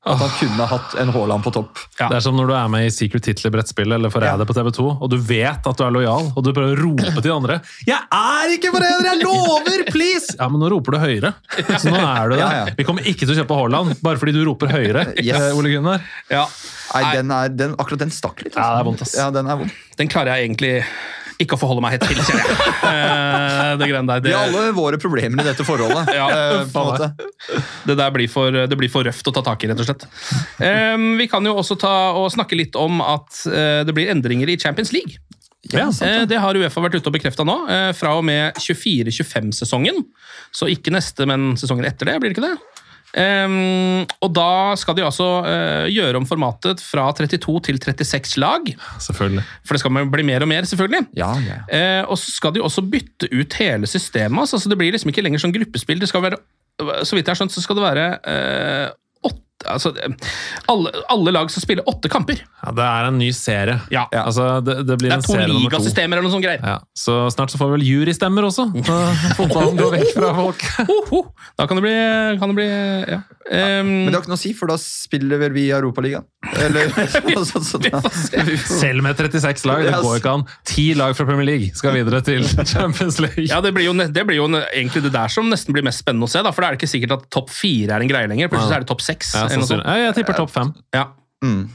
[0.00, 1.76] at han kunne hatt en Haaland på topp.
[1.98, 2.06] Ja.
[2.08, 5.10] Det er som når du er med i Secret Hitler-brettspillet eller Forræder på TV2, og
[5.12, 8.00] du vet at du er lojal, og du prøver å rope til de andre 'Jeg
[8.16, 9.04] er ikke forræder!
[9.10, 9.84] Jeg lover!
[9.92, 11.34] Please!' Ja, men nå roper du høyere.
[11.76, 12.40] Så nå er du det.
[12.40, 12.74] Ja, ja.
[12.78, 15.06] Vi kommer ikke til å kjøpe Haaland bare fordi du roper høyere.
[15.20, 15.36] Yes.
[15.36, 16.00] eh, Ole Gunnar.
[16.32, 16.46] Ja.
[16.94, 18.56] Nei, den er, den, akkurat den stakk litt.
[18.56, 18.64] altså.
[18.64, 19.14] Ja, det er vondt, ass.
[19.18, 19.70] Ja, den er.
[20.00, 20.72] Den klarer jeg egentlig
[21.40, 22.58] ikke å forholde meg helt til, kjenner jeg.
[22.90, 24.22] Eh, det greiene der.
[24.24, 26.08] Vi har alle våre problemer i dette forholdet.
[26.16, 27.62] Ja, eh, på en måte.
[27.86, 30.06] det der blir for, det blir for røft å ta tak i, rett og slett.
[31.20, 34.58] Vi kan jo også ta og snakke litt om at eh, det blir endringer i
[34.60, 35.20] Champions League.
[35.70, 36.32] Ja, sant det.
[36.32, 37.56] det har Uefa vært ute og bekrefta nå,
[37.94, 40.02] fra og med 24-25-sesongen.
[40.56, 42.79] Så ikke neste, men sesongen etter det, blir det ikke det?
[43.18, 48.70] Em, og da skal de altså uh, gjøre om formatet fra 32 til 36 lag.
[49.02, 49.44] Selvfølgelig.
[49.66, 51.10] For det skal bli mer og mer, selvfølgelig.
[51.18, 51.58] Ja, ja.
[51.66, 54.46] Uh, og så skal de også bytte ut hele systemet.
[54.46, 56.00] Altså, det blir liksom ikke lenger sånn gruppespill.
[56.00, 56.40] Det skal være,
[56.78, 59.09] så vidt jeg har skjønt, så skal det være åtte
[59.68, 59.92] altså,
[60.70, 62.40] alle, alle lag skal spille åtte kamper.
[62.62, 63.78] Ja, det er en ny serie.
[63.92, 64.06] Ja.
[64.22, 65.58] Altså, det, det blir Det en er to serie to.
[65.64, 66.62] ligasystemer eller noe sånt greier.
[66.64, 68.68] Ja, så snart så får vi vel jurystemmer også.
[69.38, 70.64] Fotballen går vekk fra folk.
[71.60, 71.94] Da kan det bli,
[72.40, 73.20] kan det bli ja.
[73.50, 76.26] Em, Men det har ikke noe å si, for da spiller vel vi i Europaligaen.
[76.40, 76.88] Eller
[77.36, 78.00] altså, så da,
[78.46, 79.82] vi Selv med 36 lag.
[79.84, 80.44] Det går ikke an.
[80.64, 83.44] Ti lag fra Premier League skal videre til Champions League.
[83.50, 86.28] ja, det blir, jo, det blir jo egentlig det der som nesten blir mest spennende
[86.28, 86.40] å se.
[86.46, 88.48] Da, for da er det ikke sikkert at topp fire er en greie lenger.
[88.52, 89.34] Plutselig er det topp seks.
[89.36, 89.46] Ja.
[89.52, 90.72] Ja, jeg tipper topp fem.
[90.96, 91.10] Ja.
[91.44, 91.68] Mm.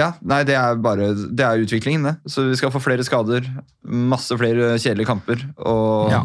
[0.00, 2.14] Ja, nei, det er bare Det er utviklingen, det.
[2.32, 3.44] Så vi skal få flere skader,
[3.84, 6.22] masse flere kjedelige kamper, og Ja.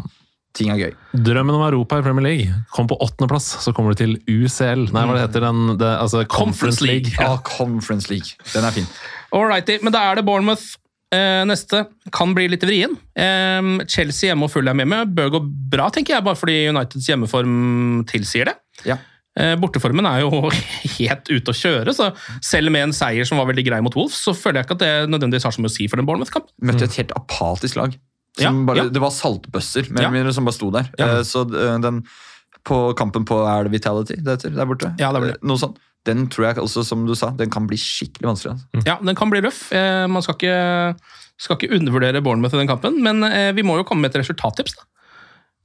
[0.54, 0.92] Ting er gøy.
[1.26, 3.48] Drømmen om Europa i Premier League kom på åttendeplass.
[3.64, 4.86] Så kommer du til UCL.
[4.94, 5.74] Nei, hva det heter den?
[5.80, 7.14] Det, altså Conference League.
[7.18, 7.34] Ja.
[7.46, 8.38] Conference League.
[8.52, 8.88] Den er fin.
[9.34, 10.76] Alrighty, men da er det Bournemouth.
[11.14, 11.84] Eh, neste
[12.14, 12.94] kan bli litt vrien.
[13.18, 15.42] Eh, Chelsea hjemme og Fulham hjemme bør gå
[15.74, 18.56] bra, tenker jeg, bare fordi Uniteds hjemmeform tilsier det.
[18.88, 18.98] Ja.
[19.34, 20.30] Eh, borteformen er jo
[21.00, 22.12] helt ute å kjøre, så
[22.44, 24.84] selv med en seier som var veldig grei mot Wolves, så føler jeg ikke at
[24.84, 26.54] det nødvendigvis har så mye å si for den Bournemouth-kampen.
[26.70, 27.96] Møtte et helt apatisk lag.
[28.40, 28.84] Ja, bare, ja.
[28.90, 30.08] Det var saltbøsser mer Ja.
[30.08, 30.88] eller mindre som bare sto der.
[30.98, 31.06] Ja.
[31.18, 32.02] Eh, Så eh, den
[32.64, 34.94] på kampen på Er det Vitality det heter der borte?
[34.98, 35.34] Ja, det er det.
[35.36, 35.76] Eh, Noe sånt.
[36.04, 38.52] Den tror jeg også, som du sa, den kan bli skikkelig vanskelig.
[38.58, 38.82] Altså.
[38.86, 39.70] Ja, den kan bli røff.
[39.72, 40.96] Eh, man skal ikke,
[41.40, 43.22] skal ikke undervurdere Bournemouth i den kampen, men
[43.56, 44.74] vi må jo komme med et resultattips.
[44.76, 44.82] da.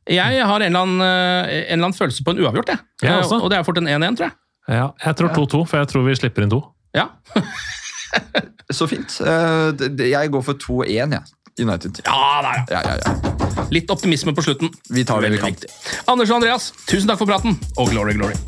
[0.10, 2.80] Jeg har en eller annen, en eller annen følelse på en uavgjort, jeg.
[3.04, 3.42] Jeg også.
[3.44, 4.36] og det er fort en 1-1, tror jeg.
[4.70, 6.62] Ja, jeg tror 2-2, for jeg tror vi slipper inn to.
[6.96, 7.10] Ja,
[8.72, 9.20] Så fint.
[9.22, 11.24] Eh, Jeg går for 2-1, jeg.
[11.60, 12.02] United.
[12.06, 12.66] ja der, ja.
[12.70, 13.14] Ja, ja, ja.
[13.72, 14.70] Litt optimisme på slutten.
[14.90, 15.52] Vi tar det vi Veldig kan.
[15.52, 15.70] viktig.
[16.08, 18.34] Anders og Andreas, tusen takk for praten, og glory, glory.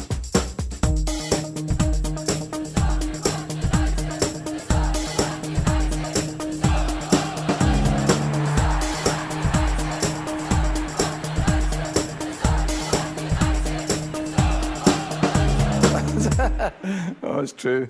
[17.24, 17.88] Oh, it's true.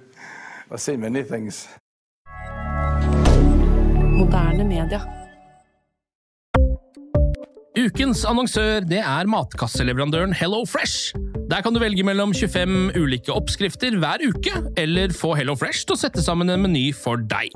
[0.72, 1.68] I've seen many things.
[4.22, 5.00] Moderne media.
[7.74, 11.16] Ukens annonsør det er matkasseleverandøren Hello Fresh.
[11.50, 15.98] Der kan du velge mellom 25 ulike oppskrifter hver uke, eller få Hello Fresh til
[15.98, 17.56] å sette sammen en meny for deg.